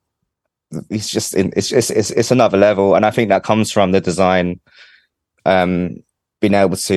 it's 0.90 1.10
just 1.10 1.36
it's 1.36 1.70
just 1.70 1.92
it's, 1.92 2.12
it's 2.12 2.32
another 2.32 2.58
level, 2.58 2.96
and 2.96 3.06
I 3.06 3.12
think 3.12 3.30
that 3.30 3.44
comes 3.44 3.72
from 3.72 3.92
the 3.92 4.02
design. 4.02 4.60
Um, 5.46 6.04
being 6.40 6.54
able 6.54 6.78
to 6.78 6.96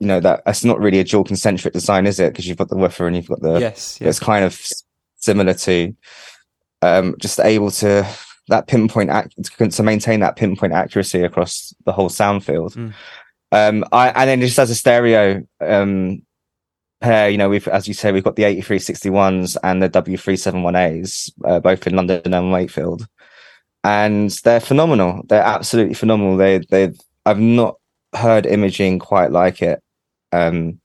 you 0.00 0.06
know 0.06 0.20
that 0.20 0.42
it's 0.46 0.64
not 0.64 0.78
really 0.78 0.98
a 0.98 1.04
dual 1.04 1.24
concentric 1.24 1.74
design, 1.74 2.06
is 2.06 2.20
it? 2.20 2.32
Because 2.32 2.46
you've 2.46 2.58
got 2.58 2.68
the 2.68 2.76
woofer 2.76 3.06
and 3.06 3.16
you've 3.16 3.28
got 3.28 3.40
the 3.40 3.58
yes, 3.58 3.98
yes. 4.00 4.08
It's 4.08 4.18
kind 4.18 4.44
of 4.44 4.60
similar 5.16 5.54
to 5.54 5.94
um, 6.82 7.14
just 7.18 7.40
able 7.40 7.70
to 7.70 8.06
that 8.48 8.66
pinpoint 8.66 9.10
act 9.10 9.34
to 9.56 9.82
maintain 9.82 10.20
that 10.20 10.36
pinpoint 10.36 10.72
accuracy 10.72 11.22
across 11.22 11.74
the 11.84 11.92
whole 11.92 12.08
sound 12.08 12.44
field. 12.44 12.74
Mm. 12.74 12.94
Um, 13.52 13.84
I 13.92 14.08
and 14.10 14.28
then 14.28 14.40
just 14.40 14.58
as 14.58 14.70
a 14.70 14.74
stereo 14.74 15.42
um, 15.60 16.22
pair, 17.00 17.30
you 17.30 17.38
know, 17.38 17.48
we've 17.48 17.66
as 17.68 17.88
you 17.88 17.94
say, 17.94 18.12
we've 18.12 18.24
got 18.24 18.36
the 18.36 18.44
8361s 18.44 19.56
and 19.62 19.82
the 19.82 19.88
W371As, 19.90 21.32
uh, 21.44 21.60
both 21.60 21.86
in 21.86 21.96
London 21.96 22.34
and 22.34 22.52
Wakefield, 22.52 23.06
and 23.82 24.30
they're 24.44 24.60
phenomenal. 24.60 25.22
They're 25.28 25.42
absolutely 25.42 25.94
phenomenal. 25.94 26.36
They 26.36 26.58
they 26.58 26.92
I've 27.26 27.40
not 27.40 27.76
heard 28.14 28.46
imaging 28.46 28.98
quite 28.98 29.30
like 29.30 29.62
it. 29.62 29.82
Um, 30.32 30.80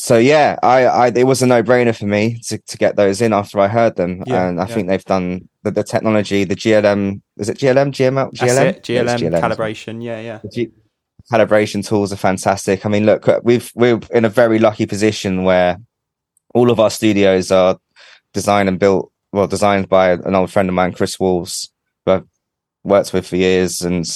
so 0.00 0.16
yeah, 0.16 0.56
I, 0.62 0.86
I 0.86 1.06
it 1.08 1.24
was 1.24 1.42
a 1.42 1.46
no 1.46 1.62
brainer 1.62 1.96
for 1.96 2.06
me 2.06 2.40
to, 2.48 2.56
to 2.58 2.78
get 2.78 2.96
those 2.96 3.20
in 3.20 3.34
after 3.34 3.60
I 3.60 3.68
heard 3.68 3.96
them, 3.96 4.22
yeah, 4.26 4.48
and 4.48 4.58
I 4.58 4.66
yeah. 4.66 4.74
think 4.74 4.88
they've 4.88 5.04
done 5.04 5.48
the, 5.62 5.70
the, 5.70 5.84
technology, 5.84 6.44
the 6.44 6.56
GLM, 6.56 7.20
is 7.36 7.50
it 7.50 7.58
GLM, 7.58 7.92
GML, 7.92 8.32
GLM, 8.32 8.80
GLM, 8.80 9.18
GLM, 9.18 9.40
calibration, 9.40 10.02
yeah, 10.02 10.20
yeah. 10.20 10.38
G- 10.50 10.70
calibration 11.30 11.86
tools 11.86 12.12
are 12.14 12.16
fantastic. 12.16 12.86
I 12.86 12.88
mean, 12.88 13.04
look, 13.04 13.28
we've 13.42 13.70
we're 13.74 14.00
in 14.10 14.24
a 14.24 14.30
very 14.30 14.58
lucky 14.58 14.86
position 14.86 15.44
where 15.44 15.76
all 16.54 16.70
of 16.70 16.80
our 16.80 16.90
studios 16.90 17.52
are 17.52 17.78
designed 18.32 18.70
and 18.70 18.78
built, 18.78 19.12
well, 19.32 19.46
designed 19.46 19.90
by 19.90 20.12
an 20.12 20.34
old 20.34 20.50
friend 20.50 20.68
of 20.70 20.74
mine, 20.74 20.92
Chris 20.92 21.20
Wolves, 21.20 21.70
who 22.06 22.12
I've 22.12 22.26
worked 22.84 23.12
with 23.12 23.26
for 23.26 23.36
years, 23.36 23.82
and 23.82 24.06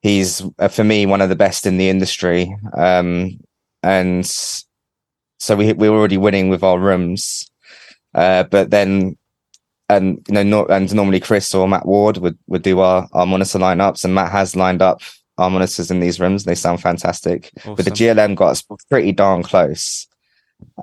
he's 0.00 0.42
uh, 0.58 0.68
for 0.68 0.82
me 0.82 1.04
one 1.04 1.20
of 1.20 1.28
the 1.28 1.36
best 1.36 1.66
in 1.66 1.76
the 1.76 1.90
industry. 1.90 2.56
Um, 2.74 3.38
and 3.82 4.24
so 5.44 5.56
we 5.56 5.74
we 5.74 5.90
were 5.90 5.98
already 5.98 6.16
winning 6.16 6.48
with 6.48 6.62
our 6.62 6.78
rooms, 6.78 7.50
uh, 8.14 8.44
but 8.44 8.70
then 8.70 9.18
and 9.90 10.24
you 10.26 10.34
know 10.34 10.42
not, 10.42 10.70
and 10.70 10.92
normally 10.94 11.20
Chris 11.20 11.54
or 11.54 11.68
Matt 11.68 11.84
Ward 11.84 12.16
would 12.16 12.38
would 12.46 12.62
do 12.62 12.80
our 12.80 13.06
our 13.12 13.26
monitor 13.26 13.58
lineups, 13.58 14.04
and 14.04 14.14
Matt 14.14 14.32
has 14.32 14.56
lined 14.56 14.80
up 14.80 15.02
our 15.36 15.50
monitors 15.50 15.90
in 15.90 16.00
these 16.00 16.18
rooms. 16.18 16.44
They 16.44 16.54
sound 16.54 16.80
fantastic, 16.80 17.50
awesome. 17.58 17.74
but 17.74 17.84
the 17.84 17.90
GLM 17.90 18.36
got 18.36 18.52
us 18.52 18.64
pretty 18.88 19.12
darn 19.12 19.42
close, 19.42 20.06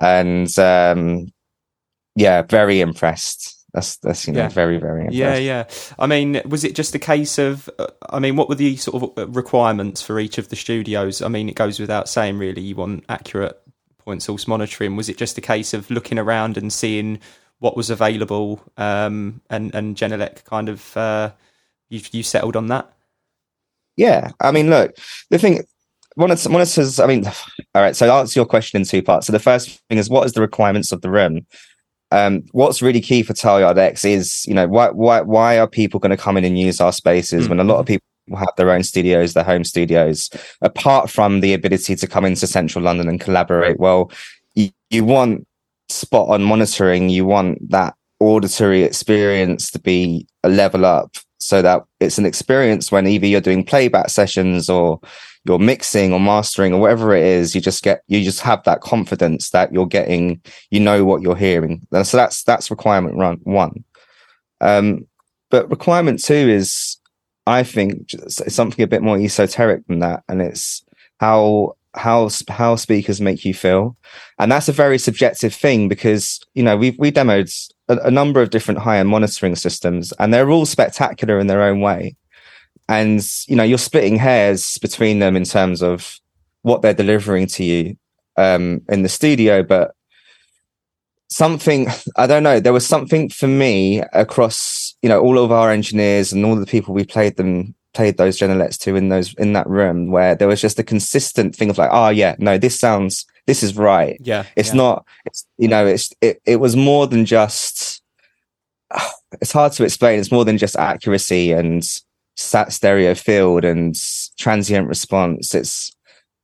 and 0.00 0.56
um, 0.60 1.32
yeah, 2.14 2.42
very 2.42 2.80
impressed. 2.80 3.58
That's 3.74 3.96
that's 3.96 4.28
you 4.28 4.32
know 4.32 4.42
yeah. 4.42 4.48
very 4.48 4.78
very 4.78 5.06
impressed. 5.06 5.16
yeah 5.16 5.36
yeah. 5.38 5.64
I 5.98 6.06
mean, 6.06 6.40
was 6.46 6.62
it 6.62 6.76
just 6.76 6.94
a 6.94 7.00
case 7.00 7.36
of? 7.38 7.68
Uh, 7.80 7.88
I 8.10 8.20
mean, 8.20 8.36
what 8.36 8.48
were 8.48 8.54
the 8.54 8.76
sort 8.76 9.02
of 9.02 9.18
uh, 9.18 9.26
requirements 9.28 10.02
for 10.02 10.20
each 10.20 10.38
of 10.38 10.50
the 10.50 10.56
studios? 10.56 11.20
I 11.20 11.26
mean, 11.26 11.48
it 11.48 11.56
goes 11.56 11.80
without 11.80 12.08
saying, 12.08 12.38
really, 12.38 12.62
you 12.62 12.76
want 12.76 13.04
accurate 13.08 13.58
point 14.04 14.22
source 14.22 14.46
monitoring? 14.46 14.96
Was 14.96 15.08
it 15.08 15.16
just 15.16 15.38
a 15.38 15.40
case 15.40 15.74
of 15.74 15.90
looking 15.90 16.18
around 16.18 16.56
and 16.56 16.72
seeing 16.72 17.20
what 17.58 17.76
was 17.76 17.90
available, 17.90 18.60
um, 18.76 19.40
and 19.48 19.74
and 19.74 19.96
Genelec 19.96 20.44
kind 20.44 20.68
of 20.68 20.96
uh, 20.96 21.32
you 21.88 22.00
you 22.10 22.22
settled 22.22 22.56
on 22.56 22.68
that? 22.68 22.92
Yeah, 23.96 24.30
I 24.40 24.50
mean, 24.50 24.70
look, 24.70 24.96
the 25.30 25.38
thing 25.38 25.62
one 26.14 26.30
of 26.30 26.42
one 26.44 26.46
of 26.46 26.52
monitors. 26.52 27.00
I 27.00 27.06
mean, 27.06 27.26
all 27.26 27.82
right. 27.82 27.96
So 27.96 28.06
I'll 28.06 28.20
answer 28.20 28.38
your 28.38 28.46
question 28.46 28.80
in 28.80 28.86
two 28.86 29.02
parts. 29.02 29.26
So 29.26 29.32
the 29.32 29.38
first 29.38 29.80
thing 29.88 29.98
is, 29.98 30.10
what 30.10 30.26
is 30.26 30.32
the 30.32 30.40
requirements 30.40 30.92
of 30.92 31.00
the 31.00 31.10
room? 31.10 31.46
Um, 32.10 32.44
what's 32.52 32.82
really 32.82 33.00
key 33.00 33.22
for 33.22 33.32
Tileyard 33.32 33.78
X 33.78 34.04
is, 34.04 34.44
you 34.46 34.54
know, 34.54 34.68
why 34.68 34.90
why 34.90 35.22
why 35.22 35.58
are 35.58 35.66
people 35.66 36.00
going 36.00 36.10
to 36.10 36.16
come 36.16 36.36
in 36.36 36.44
and 36.44 36.58
use 36.58 36.80
our 36.80 36.92
spaces 36.92 37.42
mm-hmm. 37.42 37.50
when 37.50 37.60
a 37.60 37.64
lot 37.64 37.78
of 37.78 37.86
people 37.86 38.04
have 38.36 38.52
their 38.56 38.70
own 38.70 38.82
studios, 38.82 39.34
their 39.34 39.44
home 39.44 39.64
studios, 39.64 40.30
apart 40.60 41.10
from 41.10 41.40
the 41.40 41.54
ability 41.54 41.96
to 41.96 42.06
come 42.06 42.24
into 42.24 42.46
central 42.46 42.84
London 42.84 43.08
and 43.08 43.20
collaborate. 43.20 43.78
Well, 43.78 44.10
you, 44.54 44.70
you 44.90 45.04
want 45.04 45.46
spot 45.88 46.28
on 46.28 46.42
monitoring, 46.42 47.08
you 47.08 47.24
want 47.24 47.70
that 47.70 47.94
auditory 48.20 48.82
experience 48.82 49.70
to 49.72 49.78
be 49.78 50.26
a 50.44 50.48
level 50.48 50.84
up 50.84 51.16
so 51.38 51.60
that 51.60 51.82
it's 52.00 52.18
an 52.18 52.26
experience 52.26 52.92
when 52.92 53.06
either 53.06 53.26
you're 53.26 53.40
doing 53.40 53.64
playback 53.64 54.08
sessions 54.08 54.70
or 54.70 55.00
you're 55.44 55.58
mixing 55.58 56.12
or 56.12 56.20
mastering 56.20 56.72
or 56.72 56.80
whatever 56.80 57.14
it 57.14 57.24
is 57.24 57.54
you 57.54 57.60
just 57.60 57.82
get 57.82 58.02
you 58.06 58.22
just 58.22 58.40
have 58.40 58.62
that 58.62 58.80
confidence 58.80 59.50
that 59.50 59.72
you're 59.72 59.86
getting 59.86 60.40
you 60.70 60.78
know 60.78 61.04
what 61.04 61.20
you're 61.20 61.36
hearing. 61.36 61.84
So 61.92 62.16
that's 62.16 62.44
that's 62.44 62.70
requirement 62.70 63.16
run 63.16 63.38
one. 63.42 63.84
Um, 64.60 65.06
but 65.50 65.68
requirement 65.68 66.22
two 66.22 66.34
is 66.34 66.96
I 67.46 67.62
think 67.64 68.10
something 68.28 68.82
a 68.82 68.88
bit 68.88 69.02
more 69.02 69.18
esoteric 69.18 69.86
than 69.86 69.98
that, 70.00 70.22
and 70.28 70.40
it's 70.40 70.84
how 71.18 71.76
how 71.94 72.30
how 72.48 72.76
speakers 72.76 73.20
make 73.20 73.44
you 73.44 73.52
feel, 73.52 73.96
and 74.38 74.50
that's 74.50 74.68
a 74.68 74.72
very 74.72 74.98
subjective 74.98 75.54
thing 75.54 75.88
because 75.88 76.40
you 76.54 76.62
know 76.62 76.76
we've 76.76 76.98
we 76.98 77.10
demoed 77.10 77.52
a, 77.88 77.98
a 77.98 78.10
number 78.10 78.40
of 78.40 78.50
different 78.50 78.80
high 78.80 78.98
end 78.98 79.08
monitoring 79.08 79.56
systems, 79.56 80.12
and 80.18 80.32
they're 80.32 80.50
all 80.50 80.66
spectacular 80.66 81.38
in 81.38 81.48
their 81.48 81.62
own 81.62 81.80
way, 81.80 82.16
and 82.88 83.26
you 83.46 83.56
know 83.56 83.64
you're 83.64 83.78
splitting 83.78 84.16
hairs 84.16 84.78
between 84.78 85.18
them 85.18 85.36
in 85.36 85.44
terms 85.44 85.82
of 85.82 86.18
what 86.62 86.80
they're 86.80 86.94
delivering 86.94 87.46
to 87.48 87.64
you 87.64 87.96
um, 88.36 88.80
in 88.88 89.02
the 89.02 89.08
studio, 89.08 89.62
but 89.62 89.94
something 91.28 91.88
I 92.16 92.26
don't 92.26 92.42
know. 92.42 92.60
There 92.60 92.72
was 92.72 92.86
something 92.86 93.28
for 93.28 93.48
me 93.48 94.00
across 94.12 94.81
you 95.02 95.08
know 95.08 95.20
all 95.20 95.38
of 95.38 95.52
our 95.52 95.70
engineers 95.70 96.32
and 96.32 96.44
all 96.44 96.56
the 96.56 96.66
people 96.66 96.94
we 96.94 97.04
played 97.04 97.36
them 97.36 97.74
played 97.94 98.16
those 98.16 98.38
Genelecs 98.38 98.78
to 98.78 98.96
in 98.96 99.10
those 99.10 99.34
in 99.34 99.52
that 99.52 99.68
room 99.68 100.10
where 100.10 100.34
there 100.34 100.48
was 100.48 100.60
just 100.60 100.78
a 100.78 100.82
consistent 100.84 101.54
thing 101.54 101.68
of 101.68 101.78
like 101.78 101.90
oh 101.92 102.08
yeah 102.08 102.34
no 102.38 102.56
this 102.56 102.78
sounds 102.78 103.26
this 103.46 103.62
is 103.62 103.76
right. 103.76 104.16
Yeah 104.20 104.46
it's 104.56 104.70
yeah. 104.70 104.74
not 104.76 105.06
it's 105.26 105.46
you 105.58 105.68
know 105.68 105.86
it's 105.86 106.12
it, 106.20 106.40
it 106.46 106.56
was 106.56 106.76
more 106.76 107.06
than 107.06 107.24
just 107.24 108.02
it's 109.40 109.52
hard 109.52 109.72
to 109.72 109.84
explain. 109.84 110.18
It's 110.18 110.32
more 110.32 110.44
than 110.44 110.58
just 110.58 110.76
accuracy 110.76 111.52
and 111.52 111.82
sat 112.36 112.72
stereo 112.72 113.14
field 113.14 113.64
and 113.64 113.94
transient 114.38 114.88
response. 114.88 115.54
It's 115.54 115.94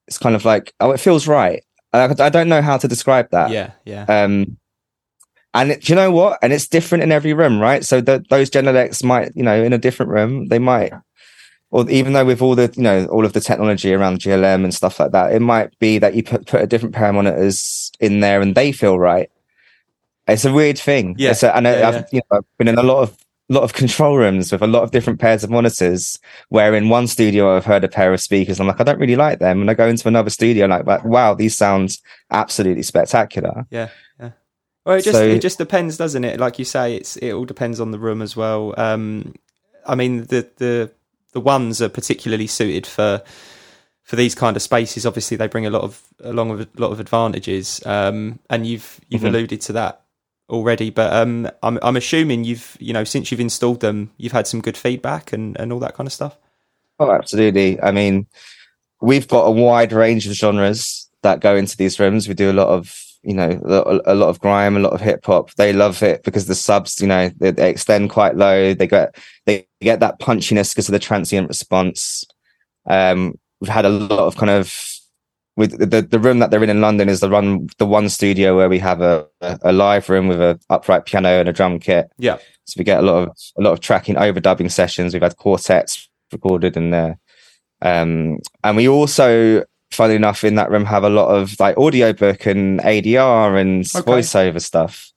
it's 0.07 0.19
kind 0.19 0.35
of 0.35 0.45
like 0.45 0.75
oh 0.81 0.91
it 0.91 1.01
feels 1.01 1.27
right. 1.27 1.65
I, 1.93 2.15
I 2.19 2.29
don't 2.29 2.51
know 2.51 2.63
how 2.63 2.77
to 2.77 2.89
describe 2.89 3.31
that. 3.31 3.51
Yeah 3.51 3.73
yeah. 3.85 4.05
Um 4.05 4.59
and 5.55 5.71
it, 5.73 5.89
you 5.89 5.95
know 5.95 6.11
what? 6.11 6.39
And 6.43 6.53
it's 6.53 6.69
different 6.69 7.05
in 7.05 7.13
every 7.13 7.33
room, 7.33 7.59
right? 7.61 7.85
So 7.85 8.01
the, 8.01 8.25
those 8.31 8.51
Genelecs 8.51 9.03
might, 9.03 9.33
you 9.35 9.43
know, 9.43 9.63
in 9.63 9.73
a 9.73 9.79
different 9.79 10.13
room, 10.13 10.49
they 10.49 10.59
might, 10.59 10.93
or 11.71 11.89
even 11.91 12.13
though 12.13 12.25
with 12.25 12.43
all 12.43 12.55
the, 12.55 12.73
you 12.77 12.83
know, 12.83 13.07
all 13.07 13.25
of 13.25 13.33
the 13.33 13.41
technology 13.41 13.93
around 13.93 14.21
GLM 14.21 14.65
and 14.65 14.75
stuff 14.75 15.01
like 15.01 15.13
that, 15.13 15.33
it 15.33 15.41
might 15.41 15.79
be 15.79 15.99
that 15.99 16.15
you 16.15 16.23
put, 16.23 16.47
put 16.47 16.63
a 16.63 16.67
different 16.67 16.95
pair 16.95 17.09
of 17.09 17.15
monitors 17.15 17.91
in 18.01 18.21
there 18.21 18.41
and 18.41 18.55
they 18.55 18.73
feel 18.73 18.99
right. 18.99 19.31
It's 20.27 20.45
a 20.45 20.53
weird 20.53 20.79
thing. 20.79 21.15
Yeah. 21.19 21.35
A, 21.43 21.57
and 21.57 21.67
yeah, 21.67 21.89
I've, 21.89 21.95
yeah. 21.95 22.05
You 22.13 22.21
know, 22.31 22.39
I've 22.39 22.59
been 22.59 22.69
in 22.69 22.79
a 22.79 22.83
lot 22.83 23.03
of 23.03 23.17
lot 23.49 23.63
of 23.63 23.73
control 23.73 24.17
rooms 24.17 24.53
with 24.53 24.63
a 24.63 24.67
lot 24.67 24.83
of 24.83 24.91
different 24.91 25.19
pairs 25.21 25.43
of 25.43 25.51
monitors. 25.51 26.19
Where 26.51 26.75
in 26.75 26.89
one 26.89 27.07
studio 27.07 27.57
I've 27.57 27.65
heard 27.65 27.85
a 27.85 27.89
pair 27.89 28.13
of 28.13 28.21
speakers, 28.21 28.61
and 28.61 28.69
I'm 28.69 28.75
like, 28.75 28.81
I 28.81 28.85
don't 28.85 29.01
really 29.01 29.17
like 29.17 29.39
them, 29.39 29.61
and 29.61 29.71
I 29.71 29.75
go 29.75 29.89
into 29.89 30.07
another 30.07 30.31
studio, 30.31 30.67
like, 30.67 30.87
like 30.87 31.05
wow, 31.05 31.35
these 31.35 31.57
sounds 31.57 32.03
absolutely 32.31 32.83
spectacular. 32.83 33.67
Yeah, 33.71 33.89
yeah. 34.21 34.31
Well, 34.85 34.97
it 34.97 35.03
just 35.03 35.19
so, 35.19 35.27
it 35.27 35.41
just 35.41 35.59
depends, 35.59 35.97
doesn't 35.97 36.25
it? 36.25 36.41
Like 36.41 36.59
you 36.59 36.65
say, 36.65 36.97
it's 36.97 37.17
it 37.17 37.33
all 37.33 37.45
depends 37.45 37.81
on 37.81 37.91
the 37.91 37.99
room 37.99 38.23
as 38.23 38.37
well. 38.37 38.75
Um, 38.77 39.35
I 39.87 39.95
mean, 39.95 40.25
the 40.25 40.49
the 40.57 40.91
the 41.33 41.41
ones 41.41 41.83
are 41.83 41.89
particularly 41.89 42.47
suited 42.47 42.87
for 42.87 43.23
for 44.03 44.17
these 44.17 44.35
kind 44.35 44.57
of 44.57 44.63
spaces. 44.63 45.05
Obviously, 45.05 45.37
they 45.37 45.47
bring 45.47 45.67
a 45.67 45.71
lot 45.71 45.83
of 45.83 46.03
along 46.21 46.51
with 46.51 46.63
a 46.63 46.81
lot 46.81 46.93
of 46.93 47.01
advantages, 47.01 47.85
um, 47.87 48.39
and 48.49 48.67
you've 48.67 49.01
you've 49.09 49.23
mm-hmm. 49.23 49.29
alluded 49.29 49.61
to 49.63 49.73
that 49.75 50.03
already. 50.49 50.91
But 50.91 51.13
um, 51.13 51.51
I'm 51.63 51.79
I'm 51.83 51.97
assuming 51.97 52.45
you've 52.45 52.77
you 52.81 52.93
know 52.93 53.05
since 53.05 53.31
you've 53.31 53.41
installed 53.41 53.81
them, 53.81 54.11
you've 54.17 54.33
had 54.33 54.47
some 54.47 54.61
good 54.61 54.77
feedback 54.77 55.33
and 55.33 55.59
and 55.61 55.73
all 55.73 55.81
that 55.81 55.95
kind 55.95 56.07
of 56.07 56.13
stuff. 56.13 56.39
Oh, 56.99 57.13
absolutely. 57.13 57.81
I 57.81 57.93
mean, 57.93 58.27
we've 59.01 59.29
got 59.29 59.45
a 59.45 59.51
wide 59.51 59.93
range 59.93 60.27
of 60.27 60.33
genres 60.33 61.09
that 61.23 61.41
go 61.41 61.55
into 61.55 61.77
these 61.77 62.01
rooms. 62.01 62.27
We 62.27 62.35
do 62.35 62.51
a 62.51 62.53
lot 62.53 62.69
of 62.69 63.08
you 63.23 63.35
know 63.35 63.61
a 64.07 64.15
lot 64.15 64.29
of 64.29 64.41
grime, 64.41 64.77
a 64.77 64.81
lot 64.81 64.93
of 64.93 65.01
hip 65.01 65.25
hop. 65.25 65.53
They 65.55 65.73
love 65.73 66.03
it 66.03 66.23
because 66.23 66.47
the 66.47 66.55
subs, 66.55 67.01
you 67.01 67.09
know, 67.09 67.31
they, 67.39 67.51
they 67.51 67.71
extend 67.71 68.11
quite 68.11 68.37
low. 68.37 68.75
They 68.75 68.87
get 68.87 69.17
they 69.47 69.67
get 69.81 70.01
that 70.01 70.21
punchiness 70.21 70.73
because 70.73 70.89
of 70.89 70.93
the 70.93 70.99
transient 70.99 71.49
response. 71.49 72.25
Um, 72.87 73.39
we've 73.61 73.71
had 73.71 73.85
a 73.85 73.91
lot 73.91 74.21
of 74.21 74.37
kind 74.37 74.51
of 74.51 74.73
with 75.57 75.91
the 75.91 76.03
the 76.03 76.21
room 76.21 76.39
that 76.39 76.51
they're 76.51 76.63
in 76.63 76.71
in 76.71 76.81
London 76.81 77.09
is 77.09 77.21
the 77.21 77.29
run 77.29 77.69
the 77.79 77.87
one 77.87 78.09
studio 78.09 78.57
where 78.57 78.69
we 78.69 78.79
have 78.79 79.01
a 79.01 79.27
a 79.41 79.73
live 79.73 80.09
room 80.09 80.29
with 80.29 80.41
a 80.41 80.59
upright 80.71 81.05
piano 81.05 81.41
and 81.41 81.49
a 81.49 81.53
drum 81.53 81.81
kit. 81.81 82.11
Yeah. 82.19 82.39
So 82.65 82.75
we 82.79 82.85
get 82.85 83.01
a 83.01 83.03
lot 83.03 83.29
of 83.29 83.37
a 83.59 83.63
lot 83.63 83.73
of 83.73 83.81
tracking 83.81 84.15
overdubbing 84.15 84.71
sessions. 84.71 85.13
We've 85.13 85.23
had 85.23 85.37
quartets 85.37 86.09
recorded 86.33 86.77
in 86.77 86.91
there. 86.91 87.19
Um, 87.83 88.39
and 88.65 88.77
we 88.77 88.89
also 88.89 89.65
funny 89.91 90.15
enough, 90.15 90.45
in 90.45 90.57
that 90.57 90.71
room 90.71 90.85
have 90.85 91.05
a 91.05 91.11
lot 91.11 91.29
of 91.29 91.59
like 91.59 91.77
audiobook 91.77 92.47
and 92.47 92.81
ADR 92.81 93.61
and 93.61 93.85
okay. 93.95 94.11
voiceover 94.11 94.61
stuff. 94.61 95.13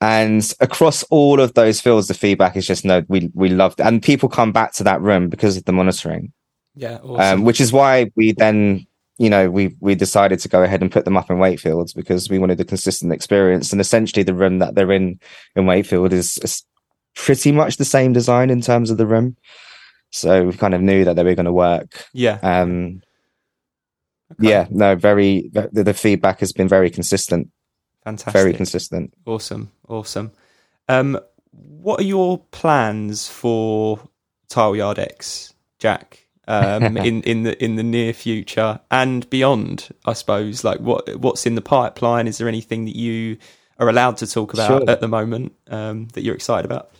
And 0.00 0.52
across 0.60 1.02
all 1.04 1.40
of 1.40 1.54
those 1.54 1.80
fields, 1.80 2.06
the 2.06 2.14
feedback 2.14 2.56
is 2.56 2.66
just 2.66 2.84
no, 2.84 3.04
we 3.08 3.30
we 3.34 3.48
loved 3.48 3.80
it. 3.80 3.86
And 3.86 4.02
people 4.02 4.28
come 4.28 4.52
back 4.52 4.72
to 4.74 4.84
that 4.84 5.00
room 5.00 5.28
because 5.28 5.56
of 5.56 5.64
the 5.64 5.72
monitoring. 5.72 6.32
Yeah, 6.76 6.98
awesome. 7.02 7.40
um, 7.40 7.44
which 7.44 7.60
is 7.60 7.72
why 7.72 8.12
we 8.14 8.30
then, 8.32 8.86
you 9.18 9.28
know, 9.28 9.50
we 9.50 9.74
we 9.80 9.96
decided 9.96 10.38
to 10.40 10.48
go 10.48 10.62
ahead 10.62 10.82
and 10.82 10.92
put 10.92 11.04
them 11.04 11.16
up 11.16 11.30
in 11.30 11.38
Wakefields 11.38 11.92
because 11.92 12.30
we 12.30 12.38
wanted 12.38 12.60
a 12.60 12.64
consistent 12.64 13.12
experience. 13.12 13.72
And 13.72 13.80
essentially, 13.80 14.22
the 14.22 14.34
room 14.34 14.60
that 14.60 14.76
they're 14.76 14.92
in 14.92 15.18
in 15.56 15.66
Wakefield 15.66 16.12
is, 16.12 16.38
is 16.38 16.62
pretty 17.16 17.50
much 17.50 17.76
the 17.76 17.84
same 17.84 18.12
design 18.12 18.50
in 18.50 18.60
terms 18.60 18.92
of 18.92 18.98
the 18.98 19.06
room. 19.06 19.36
So 20.10 20.44
we 20.44 20.52
kind 20.52 20.74
of 20.74 20.80
knew 20.80 21.04
that 21.04 21.16
they 21.16 21.24
were 21.24 21.34
going 21.34 21.46
to 21.46 21.52
work. 21.52 22.06
Yeah. 22.12 22.38
Um, 22.42 23.02
Okay. 24.32 24.50
Yeah, 24.50 24.66
no, 24.70 24.94
very. 24.94 25.50
The, 25.52 25.70
the, 25.72 25.94
feedback 25.94 26.40
has 26.40 26.52
been 26.52 26.68
very 26.68 26.90
consistent. 26.90 27.48
Fantastic. 28.04 28.32
Very 28.32 28.52
consistent. 28.52 29.14
Awesome. 29.24 29.70
Awesome. 29.88 30.32
Um, 30.88 31.18
what 31.50 32.00
are 32.00 32.04
your 32.04 32.38
plans 32.50 33.28
for 33.28 34.00
Tileyard 34.50 34.98
X, 34.98 35.54
Jack? 35.78 36.26
Um, 36.46 36.96
in 36.96 37.22
in 37.22 37.42
the 37.44 37.62
in 37.62 37.76
the 37.76 37.82
near 37.82 38.12
future 38.12 38.80
and 38.90 39.28
beyond, 39.30 39.88
I 40.04 40.12
suppose. 40.12 40.62
Like 40.62 40.80
what 40.80 41.16
what's 41.18 41.46
in 41.46 41.54
the 41.54 41.62
pipeline? 41.62 42.26
Is 42.26 42.38
there 42.38 42.48
anything 42.48 42.84
that 42.84 42.96
you 42.96 43.38
are 43.78 43.88
allowed 43.88 44.18
to 44.18 44.26
talk 44.26 44.52
about 44.52 44.82
sure. 44.82 44.90
at 44.90 45.00
the 45.00 45.08
moment 45.08 45.54
um, 45.68 46.08
that 46.08 46.22
you're 46.22 46.34
excited 46.34 46.64
about? 46.64 46.90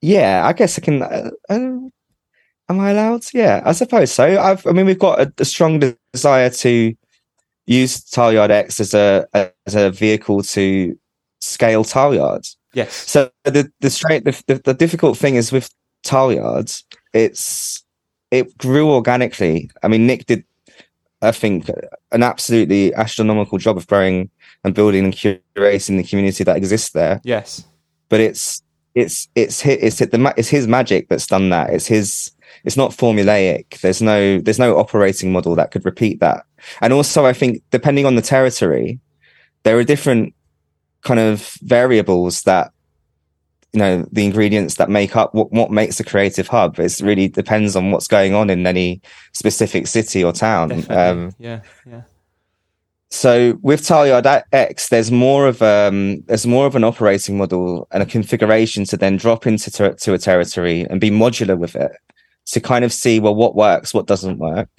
Yeah, 0.00 0.46
I 0.46 0.52
guess 0.52 0.78
I 0.78 0.82
can. 0.82 1.02
Uh, 1.02 1.30
uh, 1.48 1.78
Am 2.68 2.80
I 2.80 2.90
allowed? 2.90 3.24
Yeah, 3.32 3.62
I 3.64 3.72
suppose 3.72 4.10
so. 4.12 4.40
I've, 4.40 4.66
I 4.66 4.72
mean, 4.72 4.86
we've 4.86 4.98
got 4.98 5.20
a, 5.20 5.32
a 5.38 5.44
strong 5.44 5.94
desire 6.12 6.50
to 6.50 6.94
use 7.66 8.00
Tileyard 8.00 8.50
X 8.50 8.80
as 8.80 8.94
a 8.94 9.26
as 9.66 9.74
a 9.74 9.90
vehicle 9.90 10.42
to 10.42 10.98
scale 11.40 11.84
Tileyards. 11.84 12.56
Yes. 12.72 12.92
So 12.92 13.30
the 13.44 13.70
the 13.80 13.90
straight 13.90 14.24
the, 14.24 14.42
the, 14.46 14.54
the 14.56 14.74
difficult 14.74 15.16
thing 15.16 15.36
is 15.36 15.52
with 15.52 15.70
Tileyards, 16.04 16.84
it's 17.12 17.84
it 18.30 18.56
grew 18.58 18.90
organically. 18.90 19.70
I 19.82 19.88
mean, 19.88 20.06
Nick 20.06 20.26
did, 20.26 20.44
I 21.22 21.32
think, 21.32 21.70
an 22.12 22.22
absolutely 22.22 22.94
astronomical 22.94 23.58
job 23.58 23.76
of 23.76 23.86
growing 23.86 24.30
and 24.64 24.74
building 24.74 25.04
and 25.04 25.14
curating 25.14 25.96
the 25.96 26.04
community 26.04 26.44
that 26.44 26.56
exists 26.56 26.90
there. 26.90 27.20
Yes. 27.24 27.64
But 28.08 28.20
it's 28.20 28.62
it's 28.94 29.28
it's 29.34 29.60
his, 29.60 29.78
it's 29.80 29.98
hit 29.98 30.10
the 30.10 30.34
it's 30.36 30.48
his 30.48 30.66
magic 30.66 31.08
that's 31.08 31.26
done 31.26 31.50
that. 31.50 31.70
It's 31.70 31.86
his 31.86 32.32
it's 32.64 32.76
not 32.76 32.90
formulaic. 32.90 33.80
There's 33.80 34.02
no 34.02 34.40
there's 34.40 34.58
no 34.58 34.78
operating 34.78 35.32
model 35.32 35.54
that 35.56 35.70
could 35.70 35.84
repeat 35.84 36.20
that. 36.20 36.44
And 36.80 36.92
also, 36.92 37.26
I 37.26 37.32
think 37.32 37.62
depending 37.70 38.06
on 38.06 38.16
the 38.16 38.22
territory, 38.22 39.00
there 39.62 39.78
are 39.78 39.84
different 39.84 40.34
kind 41.02 41.20
of 41.20 41.56
variables 41.62 42.42
that 42.42 42.72
you 43.72 43.78
know 43.80 44.06
the 44.10 44.24
ingredients 44.24 44.76
that 44.76 44.88
make 44.88 45.16
up 45.16 45.34
what, 45.34 45.52
what 45.52 45.70
makes 45.70 46.00
a 46.00 46.04
creative 46.04 46.48
hub. 46.48 46.78
It 46.78 46.98
really 47.00 47.28
depends 47.28 47.76
on 47.76 47.90
what's 47.90 48.08
going 48.08 48.34
on 48.34 48.50
in 48.50 48.66
any 48.66 49.02
specific 49.32 49.86
city 49.86 50.24
or 50.24 50.32
town. 50.32 50.72
Um, 50.90 51.32
yeah 51.38 51.60
yeah. 51.84 52.02
so 53.10 53.58
with 53.60 53.82
Tileyard 53.82 54.44
X, 54.52 54.88
there's 54.88 55.10
more 55.10 55.46
of 55.46 55.60
um, 55.62 56.22
there's 56.22 56.46
more 56.46 56.66
of 56.66 56.74
an 56.74 56.84
operating 56.84 57.36
model 57.36 57.86
and 57.90 58.02
a 58.02 58.06
configuration 58.06 58.84
to 58.86 58.96
then 58.96 59.16
drop 59.16 59.46
into 59.46 59.70
ter- 59.70 59.94
to 59.94 60.14
a 60.14 60.18
territory 60.18 60.86
and 60.88 61.00
be 61.00 61.10
modular 61.10 61.58
with 61.58 61.76
it 61.76 61.92
to 62.46 62.60
kind 62.60 62.84
of 62.84 62.92
see 62.92 63.20
well 63.20 63.34
what 63.34 63.56
works, 63.56 63.92
what 63.92 64.06
doesn't 64.06 64.38
work, 64.38 64.70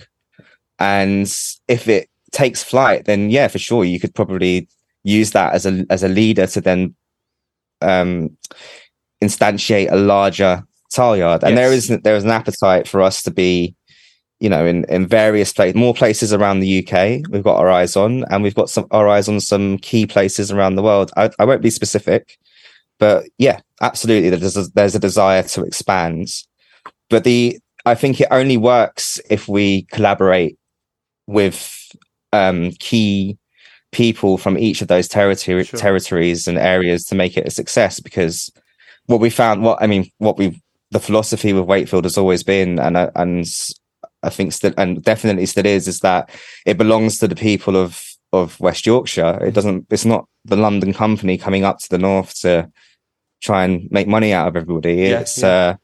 and 0.79 1.31
if 1.67 1.87
it 1.87 2.09
takes 2.31 2.63
flight, 2.63 3.05
then 3.05 3.29
yeah, 3.29 3.47
for 3.47 3.59
sure 3.59 3.83
you 3.83 3.99
could 3.99 4.15
probably 4.15 4.67
use 5.03 5.31
that 5.31 5.53
as 5.53 5.65
a 5.65 5.85
as 5.89 6.03
a 6.03 6.09
leader 6.09 6.47
to 6.47 6.61
then 6.61 6.95
um, 7.81 8.35
instantiate 9.23 9.91
a 9.91 9.95
larger 9.95 10.63
Tileyard. 10.93 11.43
And 11.43 11.55
yes. 11.55 11.57
there 11.57 11.73
is 11.73 12.01
there 12.03 12.15
is 12.15 12.23
an 12.23 12.31
appetite 12.31 12.87
for 12.87 13.01
us 13.01 13.23
to 13.23 13.31
be, 13.31 13.75
you 14.39 14.49
know, 14.49 14.65
in 14.65 14.85
in 14.85 15.07
various 15.07 15.53
places, 15.53 15.75
more 15.75 15.93
places 15.93 16.33
around 16.33 16.59
the 16.59 16.85
UK. 16.85 17.29
We've 17.29 17.43
got 17.43 17.59
our 17.59 17.69
eyes 17.69 17.95
on, 17.95 18.23
and 18.29 18.43
we've 18.43 18.55
got 18.55 18.69
some 18.69 18.87
our 18.91 19.07
eyes 19.07 19.27
on 19.27 19.39
some 19.39 19.77
key 19.79 20.05
places 20.05 20.51
around 20.51 20.75
the 20.75 20.83
world. 20.83 21.11
I, 21.17 21.29
I 21.39 21.45
won't 21.45 21.61
be 21.61 21.69
specific, 21.69 22.37
but 22.99 23.25
yeah, 23.37 23.59
absolutely, 23.81 24.29
there's 24.29 24.57
a, 24.57 24.63
there's 24.73 24.95
a 24.95 24.99
desire 24.99 25.43
to 25.43 25.63
expand 25.63 26.29
but 27.09 27.23
the 27.23 27.59
I 27.85 27.95
think 27.95 28.19
it 28.19 28.27
only 28.31 28.57
works 28.57 29.19
if 29.29 29.47
we 29.47 29.83
collaborate 29.83 30.57
with 31.25 31.73
um, 32.33 32.71
key 32.79 33.37
people 33.91 34.37
from 34.37 34.57
each 34.57 34.81
of 34.81 34.89
those 34.89 35.07
territory 35.07 35.63
sure. 35.63 35.79
territories 35.79 36.47
and 36.47 36.57
areas 36.57 37.05
to 37.05 37.15
make 37.15 37.37
it 37.37 37.47
a 37.47 37.51
success. 37.51 37.99
Because 37.99 38.51
what 39.05 39.21
we 39.21 39.29
found, 39.29 39.63
what 39.63 39.81
I 39.81 39.87
mean, 39.87 40.11
what 40.17 40.37
we 40.37 40.61
the 40.91 40.99
philosophy 40.99 41.53
with 41.53 41.65
Wakefield 41.65 42.05
has 42.05 42.17
always 42.17 42.43
been, 42.43 42.79
and 42.79 42.97
uh, 42.97 43.11
and 43.15 43.45
I 44.23 44.29
think 44.29 44.53
still 44.53 44.73
and 44.77 45.03
definitely 45.03 45.45
still 45.45 45.65
is, 45.65 45.87
is 45.87 45.99
that 46.01 46.29
it 46.65 46.77
belongs 46.77 47.19
to 47.19 47.27
the 47.27 47.35
people 47.35 47.75
of 47.77 48.03
of 48.33 48.59
West 48.59 48.85
Yorkshire. 48.85 49.43
It 49.43 49.53
doesn't. 49.53 49.87
It's 49.89 50.05
not 50.05 50.27
the 50.45 50.57
London 50.57 50.93
company 50.93 51.37
coming 51.37 51.63
up 51.63 51.79
to 51.79 51.89
the 51.89 51.97
north 51.97 52.39
to 52.41 52.69
try 53.41 53.63
and 53.63 53.87
make 53.91 54.07
money 54.07 54.33
out 54.33 54.47
of 54.47 54.55
everybody. 54.55 55.03
It's 55.03 55.41
yeah. 55.41 55.47
Uh, 55.47 55.75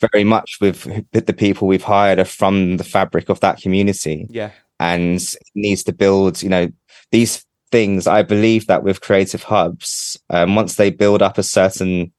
very 0.00 0.24
much 0.24 0.58
with 0.60 0.86
the 1.12 1.32
people 1.32 1.68
we've 1.68 1.82
hired 1.82 2.18
are 2.18 2.24
from 2.24 2.76
the 2.76 2.84
fabric 2.84 3.28
of 3.28 3.40
that 3.40 3.58
community. 3.58 4.26
Yeah. 4.30 4.50
And 4.80 5.20
needs 5.54 5.82
to 5.84 5.92
build, 5.92 6.42
you 6.42 6.48
know, 6.48 6.68
these 7.10 7.44
things. 7.70 8.06
I 8.06 8.22
believe 8.22 8.66
that 8.66 8.84
with 8.84 9.00
creative 9.00 9.42
hubs, 9.42 10.18
um, 10.30 10.54
once 10.54 10.76
they 10.76 10.90
build 10.90 11.22
up 11.22 11.38
a 11.38 11.42
certain 11.42 12.12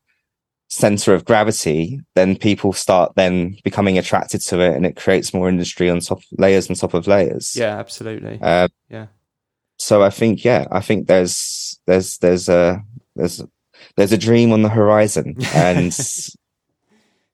center 0.70 1.14
of 1.14 1.26
gravity, 1.26 2.00
then 2.16 2.36
people 2.36 2.74
start 2.74 3.14
then 3.16 3.58
becoming 3.64 3.98
attracted 3.98 4.42
to 4.42 4.60
it 4.60 4.76
and 4.76 4.86
it 4.86 4.96
creates 4.96 5.34
more 5.34 5.50
industry 5.50 5.90
on 5.90 6.00
top 6.00 6.22
layers 6.38 6.70
on 6.70 6.76
top 6.76 6.94
of 6.94 7.08
layers. 7.08 7.56
Yeah, 7.56 7.78
absolutely. 7.78 8.40
Uh, 8.42 8.68
yeah. 8.90 9.08
So 9.78 10.04
I 10.04 10.10
think, 10.10 10.44
yeah, 10.44 10.68
I 10.72 10.82
think 10.82 11.08
there's, 11.08 11.80
there's, 11.88 12.18
there's 12.18 12.50
a, 12.50 12.84
there's, 13.16 13.42
there's 13.96 14.12
a 14.12 14.18
dream 14.18 14.52
on 14.52 14.62
the 14.62 14.70
horizon 14.70 15.38
and 15.56 15.98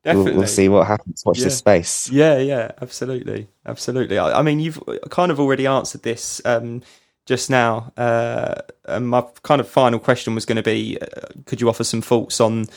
Definitely. 0.06 0.32
We'll, 0.34 0.40
we'll, 0.42 0.48
see 0.48 0.70
what 0.70 0.86
happens. 0.86 1.24
Watch 1.26 1.40
yeah. 1.40 1.46
this 1.46 1.58
space. 1.58 2.12
Yeah, 2.12 2.38
yeah, 2.38 2.72
absolutely, 2.80 3.48
absolutely. 3.66 4.20
I, 4.20 4.40
I, 4.40 4.42
mean, 4.44 4.60
you've 4.60 4.80
kind 5.10 5.32
of 5.32 5.40
already 5.40 5.66
answered 5.66 6.04
this 6.04 6.40
um, 6.46 6.84
just 7.26 7.50
now. 7.50 7.92
Uh, 7.98 8.54
and 8.86 9.10
my 9.10 9.26
kind 9.42 9.60
of 9.60 9.68
final 9.68 9.98
question 9.98 10.36
was 10.36 10.46
going 10.46 10.58
to 10.58 10.64
be: 10.64 11.00
uh, 11.02 11.06
Could 11.48 11.60
you 11.60 11.70
offer 11.70 11.84
some 11.84 12.04
thoughts 12.04 12.40
on 12.40 12.68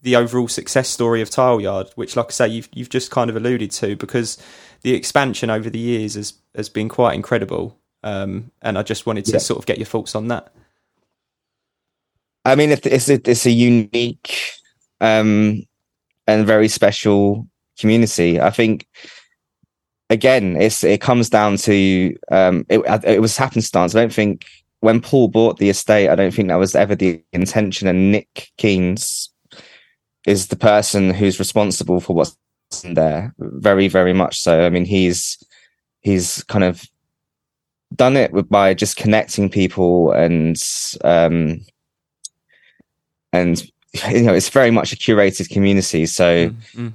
the 0.00 0.16
overall 0.16 0.48
success 0.48 0.88
story 0.88 1.20
of 1.20 1.28
Tileyard, 1.28 1.92
which, 1.96 2.16
like 2.16 2.28
I 2.28 2.30
say, 2.30 2.48
you've 2.48 2.70
you've 2.72 2.88
just 2.88 3.10
kind 3.10 3.28
of 3.28 3.36
alluded 3.36 3.70
to, 3.72 3.94
because 3.96 4.42
the 4.80 4.94
expansion 4.94 5.50
over 5.50 5.68
the 5.68 5.78
years 5.78 6.14
has 6.14 6.32
has 6.54 6.70
been 6.70 6.88
quite 6.88 7.14
incredible. 7.14 7.76
Um, 8.02 8.52
and 8.62 8.78
I 8.78 8.82
just 8.82 9.04
wanted 9.04 9.26
to 9.26 9.32
yeah. 9.32 9.38
sort 9.38 9.58
of 9.58 9.66
get 9.66 9.76
your 9.76 9.84
thoughts 9.84 10.14
on 10.14 10.28
that. 10.28 10.50
I 12.46 12.54
mean, 12.54 12.70
it's 12.70 13.10
a, 13.10 13.20
it's 13.30 13.44
a 13.44 13.50
unique 13.50 14.54
um, 15.02 15.64
and 16.30 16.46
very 16.46 16.68
special 16.68 17.46
community. 17.78 18.40
I 18.40 18.50
think 18.50 18.86
again, 20.10 20.56
it's 20.56 20.84
it 20.84 21.00
comes 21.00 21.28
down 21.28 21.56
to 21.58 22.16
um, 22.30 22.64
it, 22.68 22.80
it 23.04 23.20
was 23.20 23.36
happenstance. 23.36 23.94
I 23.94 24.00
don't 24.00 24.12
think 24.12 24.46
when 24.80 25.00
Paul 25.00 25.28
bought 25.28 25.58
the 25.58 25.70
estate, 25.70 26.08
I 26.08 26.14
don't 26.14 26.32
think 26.32 26.48
that 26.48 26.54
was 26.56 26.74
ever 26.74 26.94
the 26.94 27.22
intention. 27.32 27.88
And 27.88 28.12
Nick 28.12 28.50
Keynes 28.56 29.30
is 30.26 30.48
the 30.48 30.56
person 30.56 31.12
who's 31.12 31.38
responsible 31.38 32.00
for 32.00 32.14
what's 32.14 32.36
there, 32.84 33.34
very, 33.38 33.88
very 33.88 34.12
much 34.12 34.40
so. 34.40 34.64
I 34.64 34.70
mean, 34.70 34.84
he's 34.84 35.42
he's 36.00 36.44
kind 36.44 36.64
of 36.64 36.84
done 37.94 38.16
it 38.16 38.30
by 38.48 38.72
just 38.74 38.96
connecting 38.96 39.50
people 39.50 40.12
and 40.12 40.56
um, 41.02 41.60
and 43.32 43.62
you 44.10 44.22
know 44.22 44.34
it's 44.34 44.48
very 44.48 44.70
much 44.70 44.92
a 44.92 44.96
curated 44.96 45.48
community 45.50 46.06
so 46.06 46.50
mm-hmm. 46.50 46.88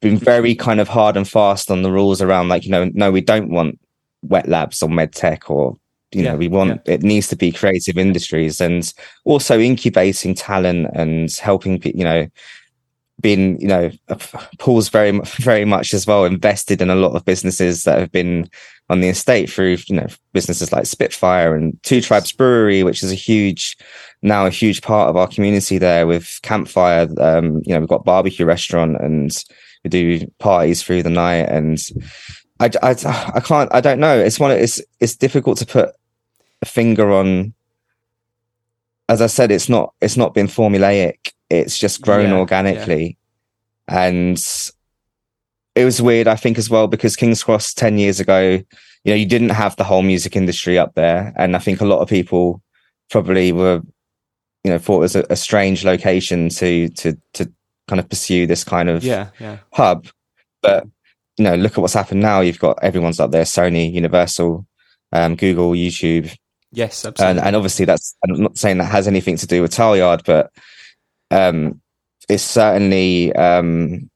been 0.00 0.18
very 0.18 0.54
kind 0.54 0.80
of 0.80 0.88
hard 0.88 1.16
and 1.16 1.28
fast 1.28 1.70
on 1.70 1.82
the 1.82 1.90
rules 1.90 2.20
around 2.20 2.48
like 2.48 2.64
you 2.64 2.70
know 2.70 2.90
no 2.94 3.10
we 3.10 3.20
don't 3.20 3.50
want 3.50 3.78
wet 4.22 4.48
labs 4.48 4.82
or 4.82 4.88
med 4.88 5.12
tech 5.12 5.50
or 5.50 5.78
you 6.12 6.22
yeah, 6.22 6.32
know 6.32 6.36
we 6.36 6.48
want 6.48 6.80
yeah. 6.86 6.94
it 6.94 7.02
needs 7.02 7.28
to 7.28 7.36
be 7.36 7.52
creative 7.52 7.96
industries 7.96 8.60
and 8.60 8.92
also 9.24 9.58
incubating 9.58 10.34
talent 10.34 10.86
and 10.94 11.32
helping 11.36 11.80
you 11.84 12.04
know 12.04 12.26
been, 13.20 13.58
you 13.58 13.66
know, 13.66 13.90
Paul's 14.58 14.88
very, 14.88 15.18
very 15.38 15.64
much 15.64 15.92
as 15.92 16.06
well 16.06 16.24
invested 16.24 16.80
in 16.80 16.90
a 16.90 16.94
lot 16.94 17.14
of 17.14 17.24
businesses 17.24 17.84
that 17.84 17.98
have 17.98 18.12
been 18.12 18.48
on 18.90 19.00
the 19.00 19.08
estate 19.08 19.50
through, 19.50 19.78
you 19.86 19.96
know, 19.96 20.06
businesses 20.32 20.72
like 20.72 20.86
Spitfire 20.86 21.54
and 21.54 21.80
Two 21.82 22.00
Tribes 22.00 22.32
Brewery, 22.32 22.82
which 22.82 23.02
is 23.02 23.10
a 23.10 23.16
huge, 23.16 23.76
now 24.22 24.46
a 24.46 24.50
huge 24.50 24.82
part 24.82 25.08
of 25.08 25.16
our 25.16 25.28
community 25.28 25.78
there 25.78 26.06
with 26.06 26.40
Campfire. 26.42 27.08
Um, 27.20 27.62
you 27.64 27.74
know, 27.74 27.80
we've 27.80 27.88
got 27.88 28.04
barbecue 28.04 28.44
restaurant 28.44 28.96
and 29.00 29.30
we 29.84 29.90
do 29.90 30.26
parties 30.38 30.82
through 30.82 31.02
the 31.02 31.10
night. 31.10 31.48
And 31.48 31.78
I, 32.60 32.70
I, 32.82 32.94
I 33.34 33.40
can't, 33.40 33.72
I 33.72 33.80
don't 33.80 34.00
know. 34.00 34.18
It's 34.18 34.40
one, 34.40 34.50
it's, 34.50 34.80
it's 35.00 35.16
difficult 35.16 35.58
to 35.58 35.66
put 35.66 35.94
a 36.62 36.66
finger 36.66 37.12
on. 37.12 37.54
As 39.08 39.22
I 39.22 39.26
said, 39.26 39.50
it's 39.50 39.68
not, 39.68 39.94
it's 40.00 40.16
not 40.16 40.34
been 40.34 40.48
formulaic 40.48 41.32
it's 41.50 41.78
just 41.78 42.02
grown 42.02 42.30
yeah, 42.30 42.36
organically. 42.36 43.16
Yeah. 43.88 44.06
And 44.06 44.38
it 45.74 45.84
was 45.84 46.02
weird, 46.02 46.28
I 46.28 46.36
think, 46.36 46.58
as 46.58 46.68
well, 46.68 46.88
because 46.88 47.16
King's 47.16 47.42
Cross 47.42 47.74
10 47.74 47.98
years 47.98 48.20
ago, 48.20 48.62
you 49.04 49.12
know, 49.12 49.14
you 49.14 49.26
didn't 49.26 49.50
have 49.50 49.76
the 49.76 49.84
whole 49.84 50.02
music 50.02 50.36
industry 50.36 50.78
up 50.78 50.94
there. 50.94 51.32
And 51.36 51.56
I 51.56 51.58
think 51.58 51.80
a 51.80 51.86
lot 51.86 52.00
of 52.00 52.08
people 52.08 52.62
probably 53.10 53.52
were, 53.52 53.82
you 54.68 54.74
know, 54.74 54.78
thought 54.78 54.98
it 54.98 55.00
was 55.00 55.16
a, 55.16 55.24
a 55.30 55.36
strange 55.36 55.82
location 55.82 56.50
to, 56.50 56.90
to, 56.90 57.16
to 57.32 57.50
kind 57.86 57.98
of 57.98 58.06
pursue 58.06 58.46
this 58.46 58.64
kind 58.64 58.90
of 58.90 59.02
yeah, 59.02 59.30
yeah. 59.40 59.60
hub. 59.72 60.08
But, 60.60 60.84
you 61.38 61.44
know, 61.44 61.54
look 61.54 61.72
at 61.72 61.78
what's 61.78 61.94
happened 61.94 62.20
now. 62.20 62.40
You've 62.40 62.58
got 62.58 62.84
everyone's 62.84 63.18
up 63.18 63.30
there, 63.30 63.44
Sony, 63.44 63.90
Universal, 63.90 64.66
um, 65.12 65.36
Google, 65.36 65.70
YouTube. 65.70 66.36
Yes, 66.70 67.06
absolutely. 67.06 67.38
And, 67.38 67.46
and 67.46 67.56
obviously 67.56 67.86
that's, 67.86 68.14
I'm 68.22 68.42
not 68.42 68.58
saying 68.58 68.76
that 68.76 68.84
has 68.84 69.08
anything 69.08 69.38
to 69.38 69.46
do 69.46 69.62
with 69.62 69.72
Tileyard, 69.72 70.26
but 70.26 70.52
um, 71.30 71.80
it's 72.28 72.42
certainly 72.42 73.32
um, 73.32 74.10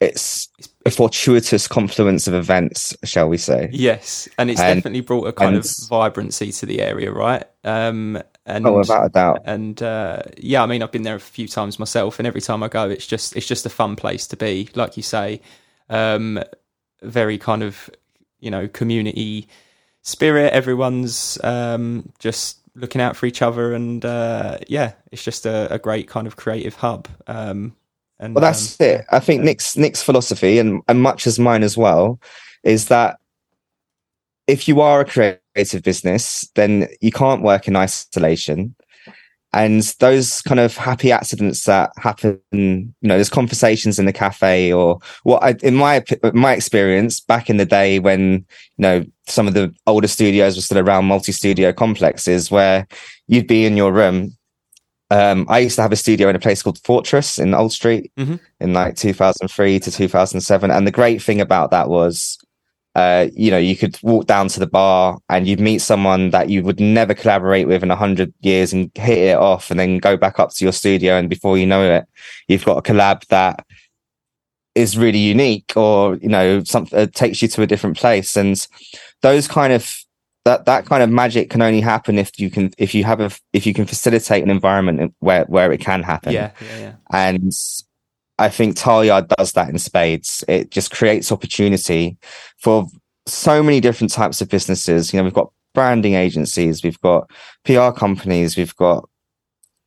it's 0.00 0.48
a 0.86 0.90
fortuitous 0.90 1.68
confluence 1.68 2.28
of 2.28 2.34
events, 2.34 2.96
shall 3.04 3.28
we 3.28 3.36
say? 3.36 3.68
Yes, 3.72 4.28
and 4.38 4.50
it's 4.50 4.60
and, 4.60 4.78
definitely 4.78 5.00
brought 5.00 5.26
a 5.26 5.32
kind 5.32 5.56
of 5.56 5.66
vibrancy 5.88 6.52
to 6.52 6.64
the 6.64 6.80
area, 6.80 7.10
right? 7.10 7.44
Um, 7.64 8.22
and 8.46 8.66
oh, 8.66 8.78
without 8.78 9.06
a 9.06 9.08
doubt. 9.08 9.42
And 9.44 9.82
uh, 9.82 10.22
yeah, 10.38 10.62
I 10.62 10.66
mean, 10.66 10.82
I've 10.82 10.92
been 10.92 11.02
there 11.02 11.16
a 11.16 11.20
few 11.20 11.48
times 11.48 11.78
myself, 11.78 12.18
and 12.18 12.26
every 12.26 12.40
time 12.40 12.62
I 12.62 12.68
go, 12.68 12.88
it's 12.88 13.06
just 13.06 13.36
it's 13.36 13.46
just 13.46 13.66
a 13.66 13.70
fun 13.70 13.96
place 13.96 14.26
to 14.28 14.36
be. 14.36 14.68
Like 14.74 14.96
you 14.96 15.02
say, 15.02 15.40
um, 15.90 16.42
very 17.02 17.38
kind 17.38 17.62
of 17.62 17.90
you 18.40 18.50
know 18.50 18.68
community 18.68 19.48
spirit. 20.02 20.52
Everyone's 20.52 21.38
um, 21.42 22.12
just 22.20 22.60
looking 22.76 23.00
out 23.00 23.16
for 23.16 23.26
each 23.26 23.42
other, 23.42 23.74
and 23.74 24.04
uh, 24.04 24.58
yeah, 24.68 24.92
it's 25.10 25.24
just 25.24 25.44
a, 25.44 25.72
a, 25.72 25.78
great 25.78 26.08
kind 26.08 26.26
of 26.26 26.36
creative 26.36 26.76
hub. 26.76 27.08
Um, 27.26 27.74
and 28.20 28.34
well, 28.34 28.42
that's 28.42 28.80
um, 28.80 28.86
it. 28.86 29.04
I 29.10 29.18
think 29.18 29.42
Nick's 29.42 29.76
Nick's 29.76 30.02
philosophy, 30.02 30.60
and 30.60 30.82
and 30.86 31.02
much 31.02 31.26
as 31.26 31.40
mine 31.40 31.64
as 31.64 31.76
well, 31.76 32.20
is 32.62 32.86
that 32.88 33.18
if 34.46 34.68
you 34.68 34.80
are 34.80 35.00
a 35.00 35.04
creative 35.04 35.40
business, 35.64 36.48
then 36.54 36.88
you 37.00 37.10
can't 37.10 37.42
work 37.42 37.68
in 37.68 37.76
isolation. 37.76 38.74
And 39.52 39.82
those 40.00 40.42
kind 40.42 40.60
of 40.60 40.76
happy 40.76 41.10
accidents 41.10 41.64
that 41.64 41.90
happen 41.96 42.38
you 42.52 42.92
know 43.00 43.14
there's 43.14 43.30
conversations 43.30 43.98
in 43.98 44.04
the 44.04 44.12
cafe 44.12 44.70
or 44.70 44.98
what 45.22 45.42
I, 45.42 45.54
in 45.62 45.74
my 45.74 46.04
my 46.34 46.52
experience 46.52 47.20
back 47.20 47.48
in 47.48 47.56
the 47.56 47.64
day 47.64 47.98
when 47.98 48.44
you 48.76 48.82
know 48.82 49.04
some 49.26 49.48
of 49.48 49.54
the 49.54 49.74
older 49.86 50.08
studios 50.08 50.56
were 50.56 50.62
still 50.62 50.78
around 50.78 51.06
multi-studio 51.06 51.72
complexes 51.72 52.50
where 52.50 52.86
you'd 53.28 53.46
be 53.46 53.64
in 53.64 53.76
your 53.76 53.92
room. 53.92 54.36
Um, 55.10 55.46
I 55.48 55.60
used 55.60 55.76
to 55.76 55.82
have 55.82 55.92
a 55.92 55.96
studio 55.96 56.28
in 56.28 56.36
a 56.36 56.40
place 56.40 56.62
called 56.62 56.80
Fortress 56.82 57.38
in 57.38 57.54
Old 57.54 57.72
Street 57.72 58.12
mm-hmm. 58.18 58.36
in 58.60 58.74
like 58.74 58.96
2003 58.96 59.78
to 59.78 59.90
2007 59.90 60.70
and 60.70 60.86
the 60.86 60.90
great 60.90 61.22
thing 61.22 61.40
about 61.40 61.70
that 61.70 61.88
was 61.88 62.36
uh, 62.96 63.28
you 63.34 63.50
know, 63.50 63.58
you 63.58 63.76
could 63.76 63.98
walk 64.02 64.24
down 64.24 64.48
to 64.48 64.58
the 64.58 64.66
bar 64.66 65.18
and 65.28 65.46
you'd 65.46 65.60
meet 65.60 65.80
someone 65.82 66.30
that 66.30 66.48
you 66.48 66.62
would 66.62 66.80
never 66.80 67.12
collaborate 67.12 67.68
with 67.68 67.82
in 67.82 67.90
a 67.90 67.96
hundred 67.96 68.32
years 68.40 68.72
and 68.72 68.90
hit 68.94 69.18
it 69.18 69.36
off 69.36 69.70
and 69.70 69.78
then 69.78 69.98
go 69.98 70.16
back 70.16 70.40
up 70.40 70.50
to 70.50 70.64
your 70.64 70.72
studio. 70.72 71.18
And 71.18 71.28
before 71.28 71.58
you 71.58 71.66
know 71.66 71.82
it, 71.82 72.06
you've 72.48 72.64
got 72.64 72.78
a 72.78 72.82
collab 72.82 73.26
that 73.26 73.66
is 74.74 74.96
really 74.96 75.18
unique 75.18 75.74
or, 75.76 76.14
you 76.16 76.30
know, 76.30 76.64
something 76.64 76.98
uh, 76.98 77.06
takes 77.12 77.42
you 77.42 77.48
to 77.48 77.60
a 77.60 77.66
different 77.66 77.98
place. 77.98 78.34
And 78.34 78.66
those 79.20 79.46
kind 79.46 79.74
of, 79.74 79.94
that, 80.46 80.64
that 80.64 80.86
kind 80.86 81.02
of 81.02 81.10
magic 81.10 81.50
can 81.50 81.60
only 81.60 81.82
happen 81.82 82.18
if 82.18 82.40
you 82.40 82.48
can, 82.48 82.72
if 82.78 82.94
you 82.94 83.04
have 83.04 83.20
a, 83.20 83.30
if 83.52 83.66
you 83.66 83.74
can 83.74 83.84
facilitate 83.84 84.42
an 84.42 84.48
environment 84.48 85.14
where, 85.18 85.44
where 85.44 85.70
it 85.70 85.82
can 85.82 86.02
happen. 86.02 86.32
Yeah. 86.32 86.52
yeah, 86.62 86.78
yeah. 86.78 86.94
And 87.12 87.52
I 88.38 88.48
think 88.48 88.76
Tileyard 88.76 89.28
does 89.28 89.52
that 89.52 89.68
in 89.68 89.78
spades. 89.78 90.44
It 90.46 90.70
just 90.70 90.90
creates 90.90 91.32
opportunity 91.32 92.18
for 92.58 92.86
so 93.26 93.62
many 93.62 93.80
different 93.80 94.12
types 94.12 94.40
of 94.40 94.48
businesses. 94.48 95.12
You 95.12 95.18
know, 95.18 95.24
we've 95.24 95.32
got 95.32 95.52
branding 95.74 96.14
agencies, 96.14 96.82
we've 96.82 97.00
got 97.00 97.30
PR 97.64 97.90
companies, 97.90 98.56
we've 98.56 98.76
got 98.76 99.08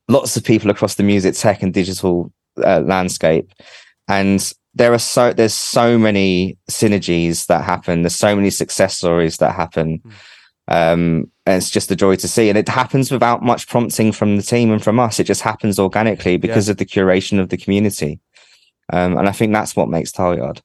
lots 0.08 0.36
of 0.36 0.44
people 0.44 0.70
across 0.70 0.96
the 0.96 1.02
music, 1.02 1.34
tech, 1.34 1.62
and 1.62 1.72
digital 1.72 2.32
uh, 2.64 2.80
landscape, 2.80 3.52
and 4.08 4.52
there 4.74 4.92
are 4.92 4.98
so 4.98 5.32
there's 5.32 5.54
so 5.54 5.98
many 5.98 6.56
synergies 6.70 7.46
that 7.46 7.64
happen. 7.64 8.02
There's 8.02 8.16
so 8.16 8.36
many 8.36 8.50
success 8.50 8.96
stories 8.96 9.38
that 9.38 9.54
happen. 9.54 9.98
Mm. 9.98 10.12
Um, 10.68 11.30
and 11.46 11.56
it's 11.56 11.70
just 11.70 11.90
a 11.90 11.96
joy 11.96 12.14
to 12.16 12.28
see. 12.28 12.48
And 12.48 12.56
it 12.56 12.68
happens 12.68 13.10
without 13.10 13.42
much 13.42 13.66
prompting 13.66 14.12
from 14.12 14.36
the 14.36 14.42
team 14.42 14.70
and 14.70 14.82
from 14.82 15.00
us. 15.00 15.18
It 15.18 15.24
just 15.24 15.42
happens 15.42 15.80
organically 15.80 16.36
because 16.36 16.68
yeah. 16.68 16.72
of 16.72 16.76
the 16.76 16.86
curation 16.86 17.40
of 17.40 17.48
the 17.48 17.56
community. 17.56 18.20
Um, 18.92 19.16
and 19.16 19.28
I 19.28 19.32
think 19.32 19.52
that's 19.52 19.76
what 19.76 19.88
makes 19.88 20.12
Tileyard. 20.12 20.60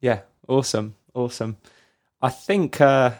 Yeah, 0.00 0.20
awesome, 0.48 0.96
awesome. 1.14 1.56
I 2.22 2.30
think 2.30 2.80
uh, 2.80 3.12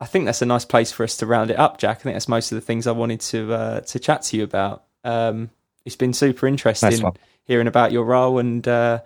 I 0.00 0.06
think 0.06 0.24
that's 0.24 0.42
a 0.42 0.46
nice 0.46 0.64
place 0.64 0.92
for 0.92 1.04
us 1.04 1.16
to 1.18 1.26
round 1.26 1.50
it 1.50 1.58
up, 1.58 1.78
Jack. 1.78 1.98
I 1.98 2.00
think 2.02 2.14
that's 2.14 2.28
most 2.28 2.52
of 2.52 2.56
the 2.56 2.62
things 2.62 2.86
I 2.86 2.92
wanted 2.92 3.20
to 3.20 3.52
uh, 3.52 3.80
to 3.80 3.98
chat 3.98 4.22
to 4.22 4.36
you 4.36 4.44
about. 4.44 4.84
Um, 5.04 5.50
it's 5.84 5.96
been 5.96 6.12
super 6.12 6.46
interesting 6.46 7.00
nice 7.02 7.14
hearing 7.44 7.66
about 7.66 7.92
your 7.92 8.04
role 8.04 8.38
and 8.38 8.66
uh, 8.66 9.00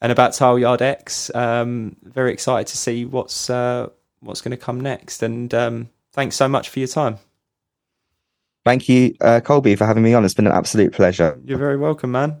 and 0.00 0.10
about 0.10 0.32
Tileyard 0.32 0.80
X. 0.80 1.30
Um, 1.34 1.96
very 2.02 2.32
excited 2.32 2.66
to 2.68 2.76
see 2.76 3.04
what's 3.04 3.50
uh, 3.50 3.88
what's 4.20 4.40
going 4.40 4.52
to 4.52 4.56
come 4.56 4.80
next. 4.80 5.22
And 5.22 5.52
um, 5.54 5.90
thanks 6.12 6.36
so 6.36 6.48
much 6.48 6.68
for 6.68 6.78
your 6.78 6.88
time. 6.88 7.18
Thank 8.64 8.88
you, 8.88 9.14
uh, 9.20 9.40
Colby, 9.40 9.76
for 9.76 9.84
having 9.84 10.02
me 10.02 10.14
on. 10.14 10.24
It's 10.24 10.32
been 10.32 10.46
an 10.46 10.52
absolute 10.52 10.94
pleasure. 10.94 11.38
You're 11.44 11.58
very 11.58 11.76
welcome, 11.76 12.12
man. 12.12 12.40